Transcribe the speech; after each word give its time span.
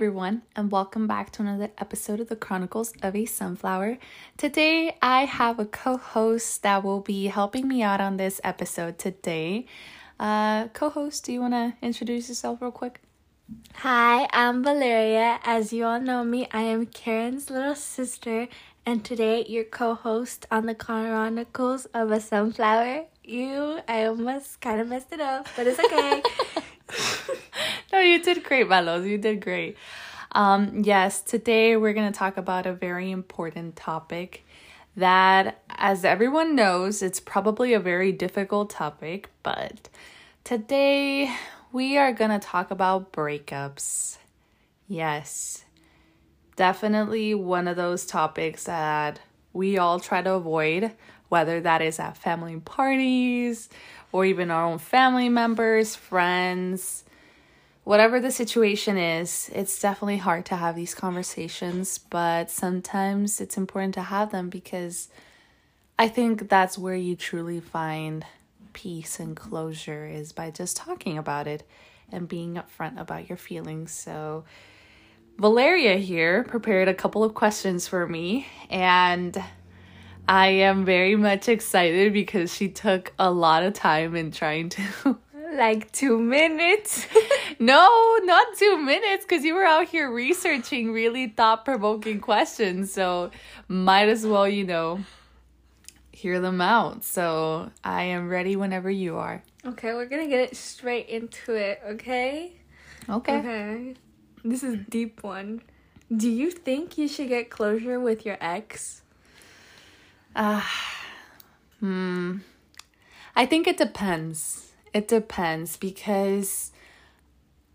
Hi, 0.00 0.06
everyone, 0.06 0.40
and 0.56 0.72
welcome 0.72 1.06
back 1.06 1.30
to 1.32 1.42
another 1.42 1.72
episode 1.76 2.20
of 2.20 2.30
the 2.30 2.34
Chronicles 2.34 2.94
of 3.02 3.14
a 3.14 3.26
Sunflower. 3.26 3.98
Today, 4.38 4.96
I 5.02 5.26
have 5.26 5.58
a 5.58 5.66
co 5.66 5.98
host 5.98 6.62
that 6.62 6.82
will 6.82 7.00
be 7.00 7.26
helping 7.26 7.68
me 7.68 7.82
out 7.82 8.00
on 8.00 8.16
this 8.16 8.40
episode 8.42 8.96
today. 8.96 9.66
Uh, 10.18 10.68
co 10.68 10.88
host, 10.88 11.26
do 11.26 11.34
you 11.34 11.42
want 11.42 11.52
to 11.52 11.74
introduce 11.82 12.30
yourself 12.30 12.62
real 12.62 12.70
quick? 12.70 13.02
Hi, 13.74 14.26
I'm 14.32 14.64
Valeria. 14.64 15.38
As 15.44 15.70
you 15.70 15.84
all 15.84 16.00
know 16.00 16.24
me, 16.24 16.48
I 16.50 16.62
am 16.62 16.86
Karen's 16.86 17.50
little 17.50 17.74
sister, 17.74 18.48
and 18.86 19.04
today 19.04 19.44
your 19.50 19.64
co-host 19.64 20.46
on 20.50 20.64
the 20.64 20.74
Chronicles 20.74 21.84
of 21.92 22.10
a 22.10 22.22
Sunflower. 22.22 23.04
You, 23.22 23.80
I 23.86 24.06
almost 24.06 24.62
kind 24.62 24.80
of 24.80 24.88
messed 24.88 25.12
it 25.12 25.20
up, 25.20 25.46
but 25.54 25.66
it's 25.66 25.78
okay. 25.78 26.22
no, 27.92 28.00
you 28.00 28.22
did 28.22 28.44
great, 28.44 28.68
Malos. 28.68 29.08
You 29.08 29.18
did 29.18 29.40
great. 29.40 29.76
Um, 30.32 30.82
yes, 30.84 31.22
today 31.22 31.76
we're 31.76 31.92
going 31.92 32.10
to 32.12 32.16
talk 32.16 32.36
about 32.36 32.66
a 32.66 32.72
very 32.72 33.10
important 33.10 33.76
topic 33.76 34.44
that, 34.96 35.62
as 35.70 36.04
everyone 36.04 36.54
knows, 36.54 37.02
it's 37.02 37.20
probably 37.20 37.74
a 37.74 37.80
very 37.80 38.12
difficult 38.12 38.70
topic, 38.70 39.28
but 39.42 39.88
today 40.44 41.34
we 41.72 41.96
are 41.98 42.12
going 42.12 42.30
to 42.30 42.38
talk 42.38 42.70
about 42.70 43.12
breakups. 43.12 44.18
Yes, 44.86 45.64
definitely 46.56 47.34
one 47.34 47.66
of 47.66 47.76
those 47.76 48.06
topics 48.06 48.64
that 48.64 49.20
we 49.52 49.78
all 49.78 49.98
try 49.98 50.22
to 50.22 50.34
avoid, 50.34 50.92
whether 51.28 51.60
that 51.60 51.82
is 51.82 51.98
at 51.98 52.16
family 52.16 52.60
parties 52.60 53.68
or 54.12 54.24
even 54.24 54.50
our 54.50 54.64
own 54.64 54.78
family 54.78 55.28
members, 55.28 55.96
friends, 55.96 57.04
whatever 57.90 58.20
the 58.20 58.30
situation 58.30 58.96
is. 58.96 59.50
It's 59.52 59.80
definitely 59.80 60.18
hard 60.18 60.46
to 60.46 60.54
have 60.54 60.76
these 60.76 60.94
conversations, 60.94 61.98
but 61.98 62.48
sometimes 62.48 63.40
it's 63.40 63.56
important 63.56 63.94
to 63.94 64.02
have 64.02 64.30
them 64.30 64.48
because 64.48 65.08
I 65.98 66.06
think 66.06 66.48
that's 66.48 66.78
where 66.78 66.94
you 66.94 67.16
truly 67.16 67.58
find 67.58 68.24
peace 68.74 69.18
and 69.18 69.34
closure 69.34 70.06
is 70.06 70.30
by 70.30 70.52
just 70.52 70.76
talking 70.76 71.18
about 71.18 71.48
it 71.48 71.64
and 72.12 72.28
being 72.28 72.54
upfront 72.54 73.00
about 73.00 73.28
your 73.28 73.36
feelings. 73.36 73.90
So, 73.90 74.44
Valeria 75.36 75.96
here 75.96 76.44
prepared 76.44 76.86
a 76.86 76.94
couple 76.94 77.24
of 77.24 77.34
questions 77.34 77.88
for 77.88 78.06
me, 78.06 78.46
and 78.70 79.36
I 80.28 80.46
am 80.46 80.84
very 80.84 81.16
much 81.16 81.48
excited 81.48 82.12
because 82.12 82.54
she 82.54 82.68
took 82.68 83.12
a 83.18 83.32
lot 83.32 83.64
of 83.64 83.74
time 83.74 84.14
in 84.14 84.30
trying 84.30 84.68
to. 84.68 85.18
like 85.54 85.92
two 85.92 86.18
minutes? 86.18 87.06
no, 87.58 88.18
not 88.22 88.46
two 88.56 88.78
minutes, 88.78 89.24
because 89.24 89.44
you 89.44 89.54
were 89.54 89.64
out 89.64 89.88
here 89.88 90.10
researching 90.10 90.92
really 90.92 91.28
thought 91.28 91.64
provoking 91.64 92.20
questions. 92.20 92.92
So, 92.92 93.30
might 93.68 94.08
as 94.08 94.26
well, 94.26 94.48
you 94.48 94.64
know, 94.64 95.00
hear 96.20 96.38
them 96.38 96.60
out. 96.60 97.02
So 97.02 97.70
I 97.82 98.02
am 98.04 98.28
ready 98.28 98.54
whenever 98.54 98.90
you 98.90 99.16
are. 99.16 99.42
Okay, 99.64 99.94
we're 99.94 100.06
gonna 100.06 100.28
get 100.28 100.40
it 100.40 100.56
straight 100.56 101.08
into 101.08 101.54
it, 101.54 101.80
okay? 101.86 102.52
Okay. 103.08 103.38
Okay. 103.38 103.94
This 104.44 104.62
is 104.62 104.78
deep 104.88 105.22
one. 105.22 105.62
Do 106.14 106.28
you 106.28 106.50
think 106.50 106.98
you 106.98 107.08
should 107.08 107.28
get 107.28 107.50
closure 107.50 107.98
with 107.98 108.26
your 108.26 108.36
ex? 108.40 109.02
Uh, 110.36 110.62
hmm. 111.78 112.38
I 113.34 113.46
think 113.46 113.66
it 113.66 113.78
depends. 113.78 114.69
It 114.92 115.08
depends 115.08 115.76
because, 115.76 116.72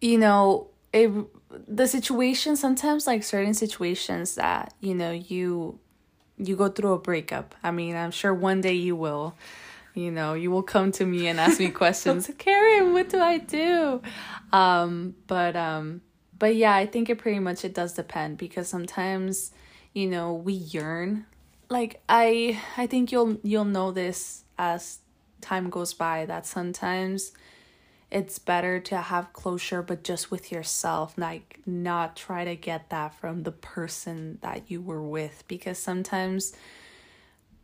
you 0.01 0.17
know, 0.17 0.67
it, 0.91 1.11
the 1.67 1.87
situation 1.87 2.55
sometimes 2.55 3.07
like 3.07 3.23
certain 3.23 3.53
situations 3.53 4.35
that 4.35 4.73
you 4.81 4.93
know 4.93 5.11
you 5.11 5.79
you 6.37 6.55
go 6.55 6.69
through 6.69 6.93
a 6.93 6.99
breakup. 6.99 7.55
I 7.63 7.71
mean, 7.71 7.95
I'm 7.95 8.11
sure 8.11 8.33
one 8.33 8.61
day 8.61 8.73
you 8.73 8.95
will. 8.95 9.35
You 9.93 10.11
know, 10.11 10.33
you 10.33 10.51
will 10.51 10.63
come 10.63 10.91
to 10.93 11.05
me 11.05 11.27
and 11.27 11.39
ask 11.39 11.59
me 11.59 11.69
questions. 11.83 12.29
Karen, 12.37 12.91
what 12.91 13.07
do 13.07 13.19
I 13.21 13.37
do? 13.37 14.01
Um, 14.51 15.15
but 15.27 15.55
um, 15.55 16.01
but 16.37 16.55
yeah, 16.55 16.75
I 16.75 16.85
think 16.85 17.09
it 17.09 17.17
pretty 17.17 17.39
much 17.39 17.63
it 17.63 17.73
does 17.73 17.93
depend 17.93 18.37
because 18.37 18.67
sometimes, 18.67 19.51
you 19.93 20.07
know, 20.07 20.33
we 20.33 20.53
yearn. 20.53 21.25
Like 21.69 22.01
I 22.09 22.61
I 22.77 22.87
think 22.87 23.11
you'll 23.11 23.37
you'll 23.41 23.65
know 23.65 23.91
this 23.91 24.43
as 24.57 24.99
time 25.45 25.69
goes 25.69 25.93
by 25.93 26.25
that 26.25 26.45
sometimes 26.45 27.31
it's 28.11 28.39
better 28.39 28.79
to 28.79 28.97
have 28.97 29.33
closure 29.33 29.81
but 29.81 30.03
just 30.03 30.31
with 30.31 30.51
yourself 30.51 31.13
like 31.17 31.59
not 31.65 32.15
try 32.15 32.43
to 32.43 32.55
get 32.55 32.89
that 32.89 33.13
from 33.13 33.43
the 33.43 33.51
person 33.51 34.37
that 34.41 34.63
you 34.69 34.81
were 34.81 35.01
with 35.01 35.43
because 35.47 35.77
sometimes 35.77 36.53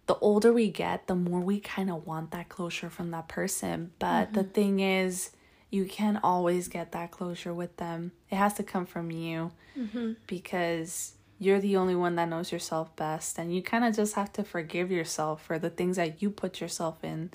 the 0.08 0.16
older 0.18 0.52
we 0.52 0.70
get 0.70 1.08
the 1.08 1.16
more 1.16 1.40
we 1.40 1.60
kind 1.60 1.90
of 1.90 2.06
want 2.06 2.32
that 2.32 2.50
closure 2.50 2.90
from 2.90 3.12
that 3.12 3.28
person 3.28 3.92
but 3.98 4.26
mm-hmm. 4.26 4.34
the 4.36 4.44
thing 4.44 4.80
is 4.80 5.32
you 5.70 5.86
can't 5.86 6.20
always 6.24 6.68
get 6.68 6.92
that 6.92 7.12
closure 7.12 7.54
with 7.54 7.78
them 7.78 8.12
it 8.30 8.36
has 8.36 8.54
to 8.54 8.64
come 8.64 8.86
from 8.86 9.10
you 9.10 9.52
mm-hmm. 9.78 10.14
because 10.28 11.14
you're 11.40 11.60
the 11.60 11.76
only 11.78 11.96
one 11.96 12.16
that 12.16 12.30
knows 12.30 12.52
yourself 12.52 12.96
best 12.96 13.40
and 13.40 13.56
you 13.56 13.64
kind 13.64 13.84
of 13.84 13.96
just 13.96 14.14
have 14.14 14.32
to 14.32 14.44
forgive 14.44 14.92
yourself 14.92 15.44
for 15.44 15.58
the 15.58 15.70
things 15.72 15.96
that 15.96 16.22
you 16.22 16.30
put 16.30 16.62
yourself 16.62 17.04
in 17.04 17.32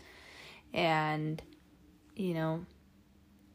and 0.72 1.42
you 2.14 2.34
know 2.34 2.64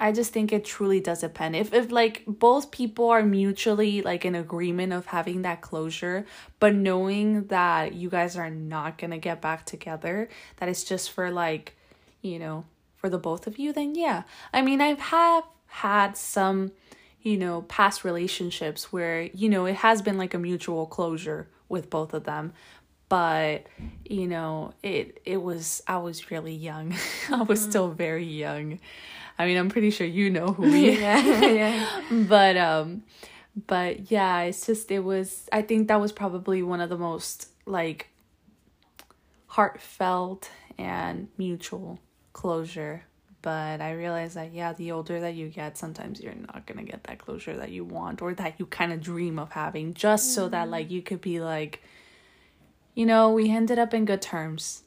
I 0.01 0.11
just 0.11 0.33
think 0.33 0.51
it 0.51 0.65
truly 0.65 0.99
does 0.99 1.21
depend. 1.21 1.55
If 1.55 1.75
if 1.75 1.91
like 1.91 2.23
both 2.25 2.71
people 2.71 3.09
are 3.09 3.21
mutually 3.21 4.01
like 4.01 4.25
in 4.25 4.33
agreement 4.33 4.93
of 4.93 5.05
having 5.05 5.43
that 5.43 5.61
closure, 5.61 6.25
but 6.59 6.73
knowing 6.73 7.45
that 7.45 7.93
you 7.93 8.09
guys 8.09 8.35
are 8.35 8.49
not 8.49 8.97
gonna 8.97 9.19
get 9.19 9.41
back 9.41 9.63
together, 9.63 10.27
that 10.57 10.67
it's 10.67 10.83
just 10.83 11.11
for 11.11 11.29
like, 11.29 11.77
you 12.23 12.39
know, 12.39 12.65
for 12.95 13.09
the 13.09 13.19
both 13.19 13.45
of 13.45 13.59
you, 13.59 13.73
then 13.73 13.93
yeah. 13.93 14.23
I 14.51 14.63
mean 14.63 14.81
I've 14.81 14.99
have 14.99 15.43
had 15.67 16.17
some, 16.17 16.71
you 17.21 17.37
know, 17.37 17.61
past 17.61 18.03
relationships 18.03 18.91
where, 18.91 19.21
you 19.21 19.49
know, 19.49 19.65
it 19.67 19.75
has 19.75 20.01
been 20.01 20.17
like 20.17 20.33
a 20.33 20.39
mutual 20.39 20.87
closure 20.87 21.47
with 21.69 21.91
both 21.91 22.15
of 22.15 22.23
them 22.23 22.53
but 23.11 23.67
you 24.05 24.25
know 24.25 24.73
it 24.81 25.19
it 25.25 25.41
was 25.41 25.83
i 25.85 25.97
was 25.97 26.31
really 26.31 26.53
young 26.53 26.93
i 27.29 27.41
was 27.41 27.59
mm-hmm. 27.59 27.69
still 27.69 27.89
very 27.89 28.23
young 28.23 28.79
I 29.41 29.47
mean, 29.47 29.57
I'm 29.57 29.69
pretty 29.69 29.89
sure 29.89 30.05
you 30.05 30.29
know 30.29 30.53
who 30.53 30.71
we 30.71 30.91
yeah, 30.99 31.41
yeah. 31.41 32.01
But 32.29 32.57
um 32.57 33.01
but 33.67 34.11
yeah, 34.11 34.41
it's 34.41 34.67
just 34.67 34.91
it 34.91 34.99
was 34.99 35.49
I 35.51 35.63
think 35.63 35.87
that 35.87 35.99
was 35.99 36.11
probably 36.11 36.61
one 36.61 36.79
of 36.79 36.89
the 36.89 36.97
most 36.97 37.47
like 37.65 38.09
heartfelt 39.47 40.51
and 40.77 41.27
mutual 41.39 41.99
closure. 42.33 43.03
But 43.41 43.81
I 43.81 43.93
realized 43.93 44.35
that 44.35 44.53
yeah, 44.53 44.73
the 44.73 44.91
older 44.91 45.19
that 45.21 45.33
you 45.33 45.49
get, 45.49 45.75
sometimes 45.75 46.21
you're 46.21 46.35
not 46.35 46.67
gonna 46.67 46.83
get 46.83 47.05
that 47.05 47.17
closure 47.17 47.57
that 47.57 47.71
you 47.71 47.83
want 47.83 48.21
or 48.21 48.35
that 48.35 48.59
you 48.59 48.67
kind 48.67 48.93
of 48.93 49.01
dream 49.01 49.39
of 49.39 49.51
having, 49.51 49.95
just 49.95 50.29
mm-hmm. 50.29 50.35
so 50.35 50.49
that 50.49 50.63
mm-hmm. 50.63 50.71
like 50.71 50.91
you 50.91 51.01
could 51.01 51.21
be 51.21 51.41
like, 51.41 51.81
you 52.93 53.05
know, 53.05 53.31
we 53.31 53.49
ended 53.49 53.79
up 53.79 53.93
in 53.93 54.05
good 54.05 54.21
terms 54.21 54.83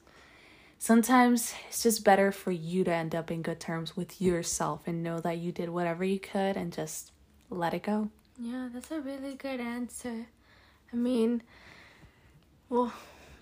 sometimes 0.85 1.55
it's 1.67 1.83
just 1.83 2.05
better 2.05 2.31
for 2.31 2.51
you 2.51 2.85
to 2.85 2.93
end 2.93 3.15
up 3.15 3.31
in 3.31 3.41
good 3.41 3.59
terms 3.59 3.97
with 3.97 4.21
yourself 4.21 4.83
and 4.87 5.03
know 5.03 5.19
that 5.19 5.39
you 5.39 5.51
did 5.51 5.71
whatever 5.71 6.05
you 6.05 6.21
could 6.21 6.59
and 6.59 6.75
just 6.75 7.11
let 7.49 7.73
it 7.73 7.83
go. 7.83 8.11
Yeah, 8.39 8.69
that's 8.71 8.91
a 8.91 9.01
really 9.01 9.35
good 9.35 9.61
answer. 9.61 10.27
I 10.93 10.97
mean, 10.97 11.43
well, 12.69 12.93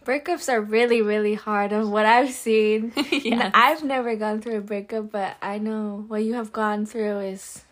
breakups 0.04 0.48
are 0.48 0.60
really, 0.60 1.02
really 1.02 1.34
hard 1.34 1.72
of 1.72 1.88
what 1.88 2.06
I've 2.06 2.30
seen. 2.30 2.92
yes. 3.10 3.50
I've 3.54 3.82
never 3.82 4.14
gone 4.14 4.40
through 4.40 4.58
a 4.58 4.60
breakup, 4.60 5.10
but 5.10 5.36
I 5.42 5.58
know 5.58 6.04
what 6.06 6.22
you 6.22 6.34
have 6.34 6.52
gone 6.52 6.86
through 6.86 7.20
is, 7.20 7.64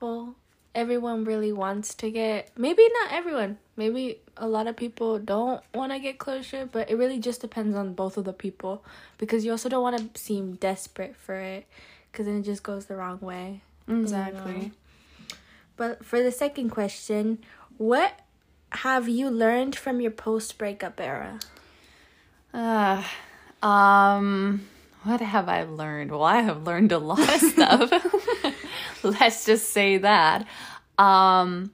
well, 0.00 0.36
everyone 0.74 1.24
really 1.24 1.52
wants 1.52 1.94
to 1.94 2.10
get 2.10 2.50
maybe 2.56 2.86
not 3.02 3.12
everyone 3.12 3.58
maybe 3.76 4.18
a 4.36 4.46
lot 4.46 4.66
of 4.66 4.76
people 4.76 5.18
don't 5.18 5.62
want 5.74 5.90
to 5.90 5.98
get 5.98 6.18
closure 6.18 6.68
but 6.70 6.88
it 6.88 6.96
really 6.96 7.18
just 7.18 7.40
depends 7.40 7.74
on 7.74 7.92
both 7.92 8.16
of 8.16 8.24
the 8.24 8.32
people 8.32 8.84
because 9.18 9.44
you 9.44 9.50
also 9.50 9.68
don't 9.68 9.82
want 9.82 10.14
to 10.14 10.20
seem 10.20 10.54
desperate 10.56 11.16
for 11.16 11.34
it 11.34 11.66
because 12.10 12.26
then 12.26 12.36
it 12.36 12.42
just 12.42 12.62
goes 12.62 12.86
the 12.86 12.96
wrong 12.96 13.18
way. 13.20 13.62
Exactly 13.88 14.52
you 14.52 14.62
know? 14.62 14.70
but 15.76 16.04
for 16.04 16.22
the 16.22 16.30
second 16.30 16.70
question 16.70 17.38
what 17.76 18.20
have 18.70 19.08
you 19.08 19.28
learned 19.28 19.74
from 19.74 20.00
your 20.00 20.12
post 20.12 20.56
breakup 20.56 21.00
era? 21.00 21.40
Uh 22.54 23.02
um 23.60 24.68
what 25.02 25.20
have 25.20 25.48
i 25.48 25.64
learned? 25.64 26.12
Well 26.12 26.22
i 26.22 26.42
have 26.42 26.62
learned 26.64 26.92
a 26.92 26.98
lot 26.98 27.18
of 27.18 27.40
stuff 27.40 27.90
Let's 29.20 29.44
just 29.44 29.70
say 29.70 29.98
that. 29.98 30.46
Um, 30.98 31.72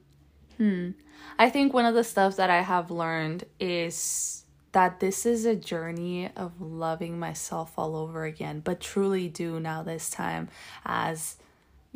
hmm. 0.57 0.91
I 1.39 1.49
think 1.49 1.73
one 1.73 1.85
of 1.85 1.93
the 1.93 2.03
stuff 2.03 2.37
that 2.37 2.49
I 2.49 2.61
have 2.61 2.89
learned 2.89 3.43
is 3.59 4.43
that 4.71 4.99
this 4.99 5.25
is 5.25 5.45
a 5.45 5.55
journey 5.55 6.29
of 6.35 6.61
loving 6.61 7.19
myself 7.19 7.73
all 7.77 7.95
over 7.95 8.25
again, 8.25 8.61
but 8.63 8.79
truly 8.79 9.27
do 9.27 9.59
now 9.59 9.83
this 9.83 10.09
time 10.09 10.49
as 10.85 11.37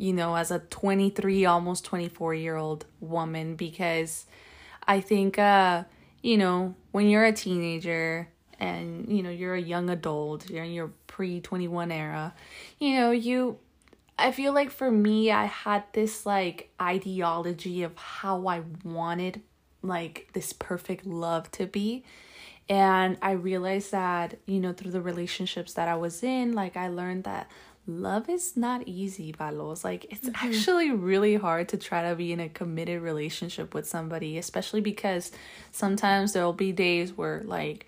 you 0.02 0.12
know, 0.12 0.34
as 0.34 0.50
a 0.50 0.58
23, 0.58 1.44
almost 1.44 1.84
24 1.84 2.34
year 2.34 2.56
old 2.56 2.84
woman 3.00 3.54
because 3.54 4.26
I 4.86 5.00
think, 5.00 5.38
uh, 5.38 5.84
you 6.22 6.36
know, 6.36 6.74
when 6.90 7.08
you're 7.08 7.24
a 7.24 7.32
teenager 7.32 8.28
and, 8.58 9.08
you 9.08 9.22
know, 9.22 9.30
you're 9.30 9.54
a 9.54 9.60
young 9.60 9.90
adult, 9.90 10.50
you're 10.50 10.64
in 10.64 10.72
your 10.72 10.90
pre 11.06 11.40
21 11.40 11.92
era, 11.92 12.34
you 12.80 12.96
know, 12.96 13.12
you, 13.12 13.58
I 14.22 14.32
feel 14.32 14.52
like 14.52 14.70
for 14.70 14.90
me, 14.90 15.30
I 15.30 15.46
had 15.46 15.84
this 15.92 16.24
like 16.24 16.70
ideology 16.80 17.82
of 17.82 17.96
how 17.96 18.46
I 18.46 18.62
wanted 18.84 19.42
like 19.82 20.28
this 20.32 20.52
perfect 20.52 21.04
love 21.04 21.50
to 21.52 21.66
be. 21.66 22.04
And 22.68 23.18
I 23.20 23.32
realized 23.32 23.90
that, 23.92 24.38
you 24.46 24.60
know, 24.60 24.72
through 24.72 24.92
the 24.92 25.02
relationships 25.02 25.74
that 25.74 25.88
I 25.88 25.96
was 25.96 26.22
in, 26.22 26.52
like 26.52 26.76
I 26.76 26.88
learned 26.88 27.24
that 27.24 27.50
love 27.86 28.28
is 28.28 28.56
not 28.56 28.86
easy, 28.86 29.32
Valos. 29.32 29.84
Like 29.84 30.06
it's 30.10 30.28
mm-hmm. 30.28 30.46
actually 30.46 30.90
really 30.90 31.34
hard 31.34 31.68
to 31.70 31.76
try 31.76 32.08
to 32.08 32.14
be 32.14 32.32
in 32.32 32.40
a 32.40 32.48
committed 32.48 33.02
relationship 33.02 33.74
with 33.74 33.88
somebody, 33.88 34.38
especially 34.38 34.80
because 34.80 35.32
sometimes 35.72 36.32
there'll 36.32 36.52
be 36.52 36.72
days 36.72 37.16
where 37.16 37.42
like 37.44 37.86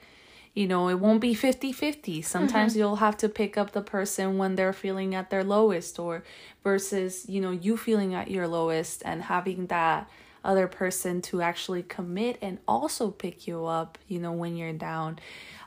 you 0.54 0.68
know, 0.68 0.88
it 0.88 1.00
won't 1.00 1.20
be 1.20 1.34
50-50. 1.34 2.24
Sometimes 2.24 2.72
mm-hmm. 2.72 2.78
you'll 2.78 2.96
have 2.96 3.16
to 3.18 3.28
pick 3.28 3.58
up 3.58 3.72
the 3.72 3.82
person 3.82 4.38
when 4.38 4.54
they're 4.54 4.72
feeling 4.72 5.14
at 5.14 5.28
their 5.28 5.42
lowest 5.42 5.98
or 5.98 6.22
versus, 6.62 7.28
you 7.28 7.40
know, 7.40 7.50
you 7.50 7.76
feeling 7.76 8.14
at 8.14 8.30
your 8.30 8.46
lowest 8.46 9.02
and 9.04 9.22
having 9.22 9.66
that 9.66 10.08
other 10.44 10.68
person 10.68 11.22
to 11.22 11.40
actually 11.40 11.82
commit 11.82 12.38
and 12.40 12.58
also 12.68 13.10
pick 13.10 13.48
you 13.48 13.64
up, 13.64 13.98
you 14.06 14.20
know, 14.20 14.32
when 14.32 14.56
you're 14.56 14.72
down. 14.72 15.18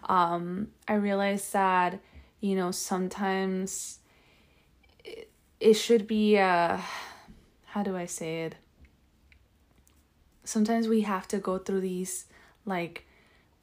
Um, 0.07 0.69
I 0.87 0.93
realized 0.93 1.51
that, 1.53 1.99
you 2.39 2.55
know, 2.55 2.71
sometimes 2.71 3.99
it, 5.59 5.73
should 5.73 6.07
be 6.07 6.37
uh 6.37 6.77
how 7.65 7.83
do 7.83 7.97
I 7.97 8.05
say 8.05 8.43
it? 8.43 8.55
Sometimes 10.43 10.87
we 10.87 11.01
have 11.01 11.27
to 11.29 11.39
go 11.39 11.57
through 11.57 11.81
these 11.81 12.25
like 12.65 13.06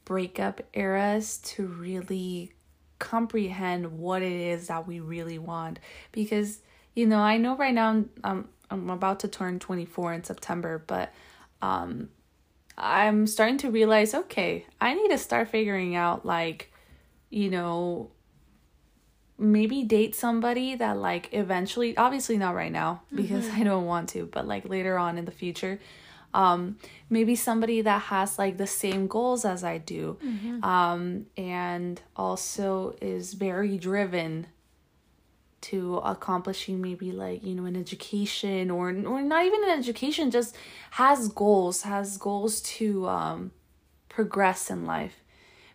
breakup 0.05 0.61
eras 0.75 1.39
to 1.39 1.67
really 1.67 2.53
comprehend 2.99 3.99
what 3.99 4.23
it 4.23 4.33
is 4.33 4.69
that 4.69 4.87
we 4.87 5.01
really 5.01 5.39
want 5.39 5.79
because 6.13 6.61
you 6.95 7.07
know 7.07 7.19
I 7.19 7.37
know 7.37 7.57
right 7.57 7.75
now 7.75 7.91
I'm 7.91 8.11
I'm, 8.23 8.49
I'm 8.71 8.91
about 8.91 9.21
to 9.21 9.29
turn 9.29 9.59
24 9.59 10.15
in 10.15 10.25
September 10.25 10.83
but 10.87 11.13
um 11.61 12.09
I'm 12.79 13.27
starting 13.27 13.59
to 13.59 13.71
realize 13.71 14.15
okay 14.15 14.67
I 14.81 14.95
need 14.95 15.11
to 15.11 15.19
start 15.19 15.49
figuring 15.49 15.97
out 15.97 16.25
like 16.25 16.73
you 17.31 17.51
know 17.51 18.11
maybe 19.37 19.83
date 19.83 20.15
somebody 20.15 20.77
that 20.77 20.97
like 20.97 21.29
eventually 21.33 21.97
obviously 21.97 22.39
not 22.39 22.55
right 22.55 22.73
now 22.73 23.03
because 23.13 23.47
mm-hmm. 23.47 23.61
I 23.61 23.65
don't 23.65 23.85
want 23.85 24.09
to 24.11 24.27
but 24.27 24.47
like 24.47 24.69
later 24.69 24.97
on 24.97 25.19
in 25.19 25.25
the 25.25 25.33
future 25.33 25.81
um 26.35 26.77
maybe 27.09 27.35
somebody 27.35 27.81
that 27.81 28.03
has 28.03 28.39
like 28.39 28.59
the 28.59 28.67
same 28.67 29.07
goals 29.07 29.45
as 29.45 29.65
I 29.65 29.79
do 29.79 30.19
mm-hmm. 30.23 30.63
um 30.63 31.27
and 31.37 32.01
also 32.17 32.97
is 33.01 33.35
very 33.35 33.79
driven 33.79 34.47
to 35.63 35.97
accomplishing 35.99 36.83
maybe 36.83 37.11
like 37.11 37.43
you 37.43 37.55
know 37.55 37.65
an 37.65 37.77
education 37.77 38.71
or 38.71 38.89
or 38.91 39.23
not 39.23 39.47
even 39.47 39.65
an 39.65 39.71
education 39.71 40.31
just 40.31 40.55
has 40.91 41.29
goals 41.29 41.83
has 41.83 42.19
goals 42.19 42.61
to 42.61 43.09
um 43.09 43.51
progress 44.11 44.71
in 44.71 44.85
life 44.85 45.23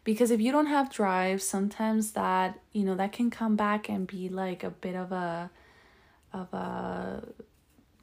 because 0.03 0.29
if 0.29 0.39
you 0.39 0.51
don't 0.51 0.67
have 0.67 0.91
drive 0.91 1.41
sometimes 1.41 2.11
that 2.11 2.59
you 2.71 2.83
know 2.83 2.93
that 2.93 3.11
can 3.11 3.31
come 3.31 3.55
back 3.55 3.89
and 3.89 4.05
be 4.05 4.29
like 4.29 4.63
a 4.63 4.69
bit 4.69 4.95
of 4.95 5.11
a 5.11 5.49
of 6.33 6.53
a 6.53 7.23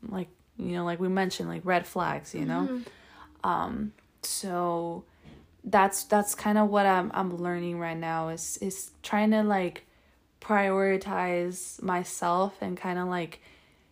like 0.09 0.29
you 0.59 0.73
know 0.73 0.85
like 0.85 1.01
we 1.01 1.09
mentioned 1.09 1.49
like 1.49 1.63
red 1.65 1.87
flags 1.87 2.35
you 2.35 2.45
know 2.45 2.69
mm-hmm. 2.71 3.49
um 3.49 3.93
so 4.23 5.05
that's 5.65 6.05
that's 6.05 6.35
kind 6.35 6.59
of 6.59 6.69
what 6.69 6.87
I'm 6.87 7.11
I'm 7.15 7.37
learning 7.37 7.79
right 7.79 7.97
now 7.97 8.29
is 8.29 8.59
is 8.61 8.91
trying 9.03 9.31
to 9.33 9.43
like 9.43 9.85
prioritize 10.41 11.83
myself 11.83 12.55
and 12.61 12.77
kind 12.77 12.99
of 12.99 13.09
like 13.09 13.41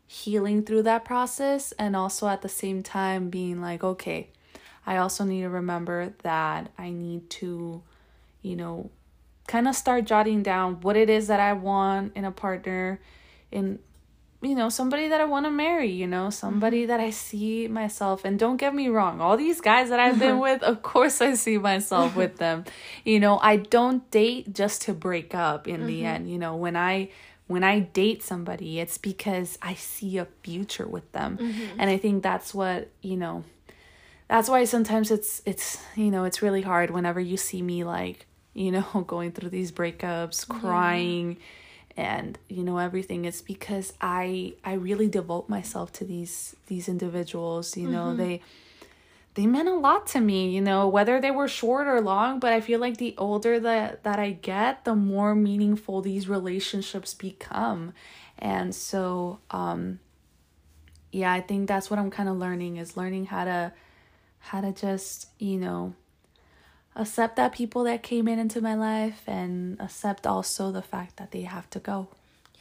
healing 0.07 0.63
through 0.63 0.83
that 0.83 1.05
process 1.05 1.73
and 1.73 1.97
also 1.97 2.29
at 2.29 2.43
the 2.43 2.49
same 2.49 2.83
time 2.83 3.31
being 3.31 3.61
like 3.61 3.83
okay 3.83 4.29
I 4.87 4.99
also 4.99 5.25
need 5.25 5.43
to 5.43 5.49
remember 5.49 6.15
that 6.23 6.71
I 6.79 6.91
need 6.91 7.31
to 7.31 7.83
you 8.45 8.55
know, 8.55 8.91
kind 9.49 9.67
of 9.67 9.75
start 9.75 10.05
jotting 10.05 10.43
down 10.43 10.81
what 10.83 10.97
it 10.97 11.11
is 11.11 11.27
that 11.27 11.41
I 11.41 11.55
want 11.55 12.13
in 12.15 12.25
a 12.25 12.31
partner, 12.31 13.01
in 13.51 13.81
you 14.44 14.55
know, 14.55 14.69
somebody 14.69 15.08
that 15.08 15.20
I 15.20 15.25
want 15.25 15.46
to 15.46 15.50
marry, 15.50 15.91
you 15.91 16.06
know, 16.06 16.31
somebody 16.31 16.82
mm-hmm. 16.82 16.88
that 16.88 17.00
I 17.00 17.11
see 17.11 17.69
myself. 17.69 18.25
And 18.25 18.38
don't 18.38 18.56
get 18.56 18.75
me 18.75 18.88
wrong, 18.88 19.20
all 19.20 19.37
these 19.37 19.61
guys 19.61 19.88
that 19.91 20.00
I've 20.00 20.19
been 20.19 20.38
with, 20.49 20.62
of 20.62 20.82
course 20.82 21.20
I 21.20 21.35
see 21.35 21.58
myself 21.58 22.17
with 22.17 22.37
them. 22.37 22.64
You 23.05 23.20
know, 23.20 23.38
I 23.38 23.56
don't 23.56 24.08
date 24.11 24.52
just 24.52 24.82
to 24.82 24.94
break 24.94 25.35
up 25.35 25.69
in 25.69 25.79
mm-hmm. 25.79 25.87
the 25.87 26.05
end. 26.05 26.31
You 26.31 26.38
know, 26.38 26.56
when 26.56 26.76
I 26.76 27.11
when 27.46 27.62
I 27.62 27.81
date 27.81 28.23
somebody, 28.23 28.81
it's 28.81 28.96
because 28.96 29.58
I 29.61 29.75
see 29.75 30.19
a 30.19 30.26
future 30.43 30.87
with 30.87 31.11
them. 31.12 31.37
Mm-hmm. 31.37 31.81
And 31.81 31.91
I 31.91 31.99
think 31.99 32.23
that's 32.23 32.55
what, 32.55 32.88
you 33.02 33.19
know, 33.19 33.44
that's 34.29 34.49
why 34.49 34.64
sometimes 34.64 35.11
it's 35.11 35.43
it's, 35.44 35.79
you 35.94 36.11
know, 36.11 36.25
it's 36.25 36.43
really 36.43 36.62
hard 36.62 36.91
whenever 36.91 37.20
you 37.20 37.37
see 37.37 37.61
me 37.61 37.85
like 37.85 38.26
you 38.55 38.70
know, 38.70 38.82
going 39.06 39.32
through 39.32 39.50
these 39.50 39.73
breakups, 39.73 40.49
crying. 40.49 41.37
And 41.96 42.38
you 42.49 42.64
know 42.64 42.79
everything 42.79 43.25
it's 43.25 43.41
because 43.41 43.93
I 44.00 44.55
I 44.64 44.75
really 44.75 45.08
devote 45.08 45.49
myself 45.49 45.93
to 45.94 46.05
these 46.05 46.56
these 46.67 46.88
individuals, 46.88 47.76
you 47.76 47.88
know, 47.88 48.06
mm-hmm. 48.06 48.19
they 48.19 48.41
they 49.35 49.46
meant 49.46 49.69
a 49.69 49.75
lot 49.75 50.06
to 50.08 50.20
me, 50.20 50.50
you 50.50 50.61
know, 50.61 50.87
whether 50.87 51.20
they 51.20 51.32
were 51.32 51.49
short 51.49 51.88
or 51.88 52.00
long, 52.00 52.38
but 52.38 52.52
I 52.52 52.61
feel 52.61 52.79
like 52.79 52.99
the 52.99 53.14
older 53.19 53.58
that 53.61 54.05
that 54.05 54.19
I 54.19 54.31
get, 54.31 54.85
the 54.85 54.94
more 54.94 55.35
meaningful 55.35 56.02
these 56.02 56.29
relationships 56.29 57.14
become. 57.14 57.93
And 58.38 58.75
so 58.75 59.41
um 59.50 60.00
yeah, 61.12 61.32
I 61.32 61.41
think 61.41 61.69
that's 61.69 61.91
what 61.91 62.00
I'm 62.00 62.11
kind 62.11 62.29
of 62.29 62.37
learning 62.37 62.76
is 62.79 62.96
learning 62.96 63.26
how 63.26 63.44
to 63.44 63.73
how 64.41 64.60
to 64.60 64.72
just, 64.72 65.29
you 65.39 65.58
know, 65.58 65.94
accept 66.96 67.36
that 67.36 67.53
people 67.53 67.84
that 67.84 68.03
came 68.03 68.29
in 68.29 68.39
into 68.39 68.60
my 68.60 68.74
life 68.74 69.22
and 69.27 69.81
accept 69.81 70.27
also 70.27 70.70
the 70.70 70.82
fact 70.82 71.17
that 71.17 71.32
they 71.32 71.43
have 71.43 71.69
to 71.70 71.79
go. 71.79 72.08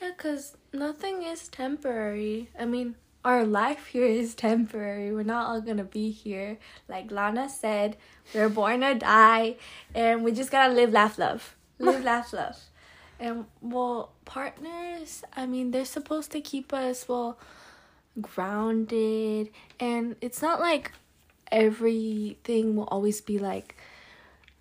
Yeah, 0.01 0.11
because 0.17 0.57
nothing 0.71 1.23
is 1.23 1.47
temporary. 1.47 2.49
I 2.59 2.65
mean, 2.65 2.95
our 3.23 3.45
life 3.45 3.87
here 3.87 4.05
is 4.05 4.35
temporary. 4.35 5.13
We're 5.13 5.23
not 5.23 5.47
all 5.47 5.61
gonna 5.61 5.83
be 5.83 6.11
here. 6.11 6.57
Like 6.89 7.11
Lana 7.11 7.47
said, 7.49 7.97
we're 8.33 8.49
born 8.49 8.81
to 8.81 8.95
die, 8.95 9.55
and 9.95 10.23
we 10.23 10.31
just 10.31 10.51
gotta 10.51 10.73
live, 10.73 10.91
laugh, 10.91 11.17
love. 11.17 11.55
Live, 11.79 12.03
laugh, 12.11 12.33
love. 12.33 12.57
And 13.19 13.45
well, 13.61 14.11
partners, 14.25 15.23
I 15.35 15.45
mean, 15.45 15.71
they're 15.71 15.85
supposed 15.85 16.31
to 16.31 16.41
keep 16.41 16.73
us, 16.73 17.07
well, 17.07 17.37
grounded. 18.19 19.49
And 19.79 20.15
it's 20.19 20.41
not 20.41 20.59
like 20.59 20.91
everything 21.51 22.75
will 22.75 22.85
always 22.85 23.21
be 23.21 23.39
like 23.39 23.77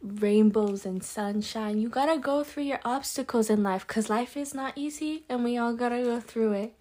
rainbows 0.02 0.84
and 0.84 1.02
sunshine. 1.02 1.78
You 1.78 1.88
gotta 1.88 2.18
go 2.18 2.42
through 2.44 2.64
your 2.64 2.80
obstacles 2.84 3.48
in 3.48 3.62
life 3.62 3.86
because 3.86 4.10
life 4.10 4.36
is 4.36 4.52
not 4.52 4.72
easy 4.76 5.24
and 5.28 5.44
we 5.44 5.56
all 5.56 5.74
gotta 5.74 6.02
go 6.02 6.20
through 6.20 6.52
it. 6.52 6.74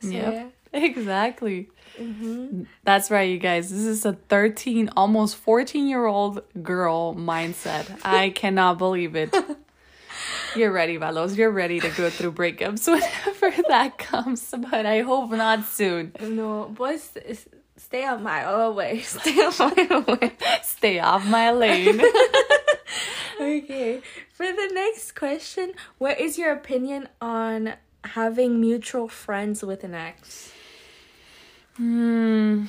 So, 0.00 0.08
yep. 0.08 0.32
Yeah. 0.32 0.46
Exactly. 0.74 1.68
Mm-hmm. 1.96 2.64
That's 2.82 3.08
right, 3.08 3.30
you 3.30 3.38
guys. 3.38 3.70
This 3.70 3.84
is 3.84 4.04
a 4.04 4.14
13, 4.14 4.90
almost 4.96 5.36
14 5.36 5.86
year 5.86 6.04
old 6.04 6.42
girl 6.64 7.14
mindset. 7.14 8.00
I 8.04 8.30
cannot 8.34 8.78
believe 8.78 9.14
it. 9.14 9.32
You're 10.56 10.72
ready, 10.72 10.98
Valos. 10.98 11.36
You're 11.36 11.52
ready 11.52 11.78
to 11.78 11.88
go 11.90 12.10
through 12.10 12.32
breakups 12.32 12.88
whenever 12.88 13.62
that 13.68 13.98
comes, 13.98 14.52
but 14.70 14.84
I 14.84 15.02
hope 15.02 15.30
not 15.30 15.64
soon. 15.64 16.12
No, 16.20 16.64
boys, 16.64 17.08
stay 17.76 18.04
on 18.04 18.24
my 18.24 18.68
way. 18.68 19.00
Stay 19.00 19.44
on 19.44 19.52
my 19.58 19.98
way. 20.08 20.32
Stay 20.62 20.98
off 20.98 21.24
my 21.24 21.52
lane 21.52 22.00
okay. 23.40 24.00
For 24.32 24.46
the 24.46 24.70
next 24.72 25.14
question, 25.14 25.72
what 25.98 26.20
is 26.20 26.38
your 26.38 26.52
opinion 26.52 27.08
on 27.20 27.74
having 28.04 28.60
mutual 28.60 29.08
friends 29.08 29.62
with 29.62 29.84
an 29.84 29.94
ex? 29.94 30.52
Hmm. 31.76 32.66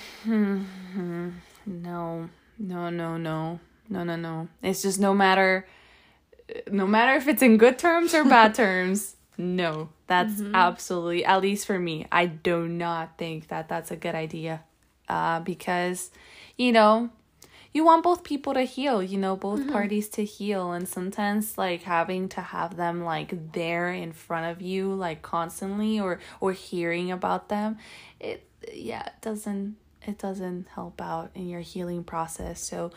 No. 1.65 2.29
No, 2.57 2.89
no, 2.89 3.17
no. 3.17 3.59
No, 3.89 4.03
no, 4.03 4.15
no. 4.15 4.47
It's 4.63 4.81
just 4.81 4.99
no 4.99 5.13
matter 5.13 5.67
no 6.71 6.85
matter 6.85 7.13
if 7.13 7.27
it's 7.27 7.41
in 7.41 7.57
good 7.57 7.77
terms 7.79 8.13
or 8.13 8.23
bad 8.23 8.55
terms. 8.55 9.15
No. 9.37 9.89
That's 10.07 10.33
mm-hmm. 10.33 10.55
absolutely 10.55 11.25
at 11.25 11.41
least 11.41 11.65
for 11.65 11.77
me. 11.77 12.07
I 12.11 12.25
do 12.25 12.67
not 12.67 13.17
think 13.17 13.49
that 13.49 13.67
that's 13.67 13.91
a 13.91 13.95
good 13.95 14.15
idea. 14.15 14.63
Uh 15.07 15.39
because 15.41 16.11
you 16.57 16.71
know, 16.71 17.09
you 17.75 17.83
want 17.83 18.03
both 18.03 18.23
people 18.23 18.53
to 18.53 18.61
heal, 18.61 19.03
you 19.03 19.17
know, 19.17 19.35
both 19.35 19.59
mm-hmm. 19.59 19.73
parties 19.73 20.07
to 20.07 20.23
heal. 20.23 20.71
And 20.71 20.87
sometimes 20.87 21.57
like 21.57 21.83
having 21.83 22.29
to 22.29 22.39
have 22.39 22.77
them 22.77 23.03
like 23.03 23.51
there 23.51 23.89
in 23.89 24.13
front 24.13 24.49
of 24.49 24.61
you, 24.61 24.93
like 24.93 25.21
constantly 25.21 25.99
or 25.99 26.21
or 26.39 26.53
hearing 26.53 27.11
about 27.11 27.49
them, 27.49 27.77
it 28.17 28.47
yeah, 28.73 29.05
it 29.07 29.21
doesn't 29.21 29.75
it 30.03 30.17
doesn't 30.17 30.69
help 30.69 31.01
out 31.01 31.31
in 31.35 31.49
your 31.49 31.59
healing 31.59 32.05
process. 32.05 32.61
So 32.61 32.91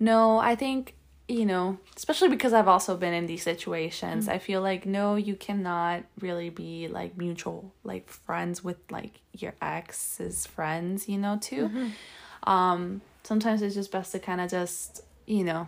no, 0.00 0.38
I 0.38 0.56
think 0.56 0.96
you 1.28 1.46
know, 1.46 1.78
especially 1.96 2.28
because 2.28 2.52
I've 2.52 2.66
also 2.66 2.96
been 2.96 3.14
in 3.14 3.26
these 3.26 3.44
situations, 3.44 4.24
mm-hmm. 4.24 4.34
I 4.34 4.38
feel 4.40 4.60
like 4.60 4.84
no, 4.84 5.14
you 5.14 5.36
cannot 5.36 6.02
really 6.18 6.50
be 6.50 6.88
like 6.88 7.16
mutual, 7.16 7.72
like 7.84 8.08
friends 8.08 8.64
with 8.64 8.78
like 8.90 9.20
your 9.32 9.54
ex's 9.62 10.44
friends, 10.44 11.08
you 11.08 11.18
know, 11.18 11.38
too. 11.40 11.68
Mm-hmm. 11.68 12.50
Um, 12.50 13.00
sometimes 13.24 13.62
it's 13.62 13.74
just 13.74 13.90
best 13.90 14.12
to 14.12 14.18
kind 14.18 14.40
of 14.40 14.50
just, 14.50 15.02
you 15.26 15.42
know, 15.42 15.66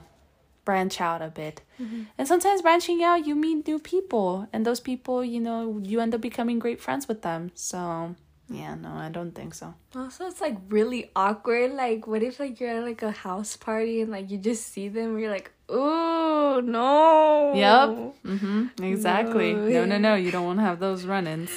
branch 0.64 1.00
out 1.00 1.22
a 1.22 1.28
bit. 1.28 1.62
Mm-hmm. 1.80 2.02
And 2.18 2.28
sometimes 2.28 2.62
branching 2.62 3.02
out, 3.02 3.26
you 3.26 3.34
meet 3.34 3.66
new 3.66 3.78
people, 3.78 4.48
and 4.52 4.64
those 4.64 4.80
people, 4.80 5.24
you 5.24 5.40
know, 5.40 5.80
you 5.82 6.00
end 6.00 6.14
up 6.14 6.20
becoming 6.20 6.58
great 6.58 6.80
friends 6.80 7.08
with 7.08 7.22
them. 7.22 7.52
So, 7.54 8.14
yeah, 8.48 8.74
no, 8.74 8.90
I 8.90 9.08
don't 9.08 9.34
think 9.34 9.54
so. 9.54 9.74
Also, 9.94 10.26
it's 10.26 10.40
like 10.40 10.56
really 10.68 11.10
awkward. 11.16 11.72
Like, 11.72 12.06
what 12.06 12.22
if 12.22 12.38
like 12.38 12.60
you're 12.60 12.70
at 12.70 12.84
like 12.84 13.02
a 13.02 13.10
house 13.10 13.56
party 13.56 14.02
and 14.02 14.10
like 14.10 14.30
you 14.30 14.38
just 14.38 14.66
see 14.66 14.88
them, 14.88 15.12
and 15.12 15.20
you're 15.20 15.30
like, 15.32 15.50
oh 15.68 16.60
no. 16.62 17.54
Yep. 17.54 18.14
Mm-hmm. 18.24 18.84
Exactly. 18.84 19.54
No, 19.54 19.84
no, 19.84 19.84
no, 19.84 19.98
no. 19.98 20.14
You 20.26 20.30
don't 20.30 20.46
want 20.46 20.58
to 20.58 20.64
have 20.64 20.80
those 20.80 21.06
run-ins. 21.06 21.50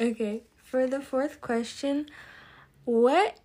Okay. 0.00 0.42
For 0.56 0.86
the 0.86 1.00
fourth 1.00 1.40
question, 1.40 2.06
what 2.84 3.38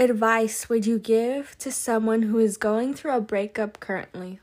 advice 0.00 0.68
would 0.68 0.86
you 0.86 0.98
give 0.98 1.56
to 1.58 1.70
someone 1.70 2.22
who 2.22 2.38
is 2.38 2.56
going 2.56 2.94
through 2.94 3.14
a 3.14 3.20
breakup 3.20 3.78
currently? 3.78 4.40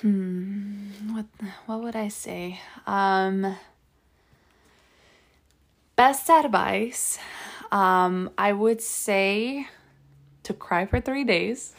Hmm. 0.00 0.90
What 1.14 1.26
What 1.66 1.82
would 1.82 1.96
I 1.96 2.08
say? 2.08 2.60
Um 2.86 3.56
best 6.00 6.30
advice 6.30 7.18
um, 7.70 8.30
i 8.38 8.54
would 8.54 8.80
say 8.80 9.68
to 10.42 10.54
cry 10.54 10.86
for 10.86 10.98
three 10.98 11.24
days 11.24 11.74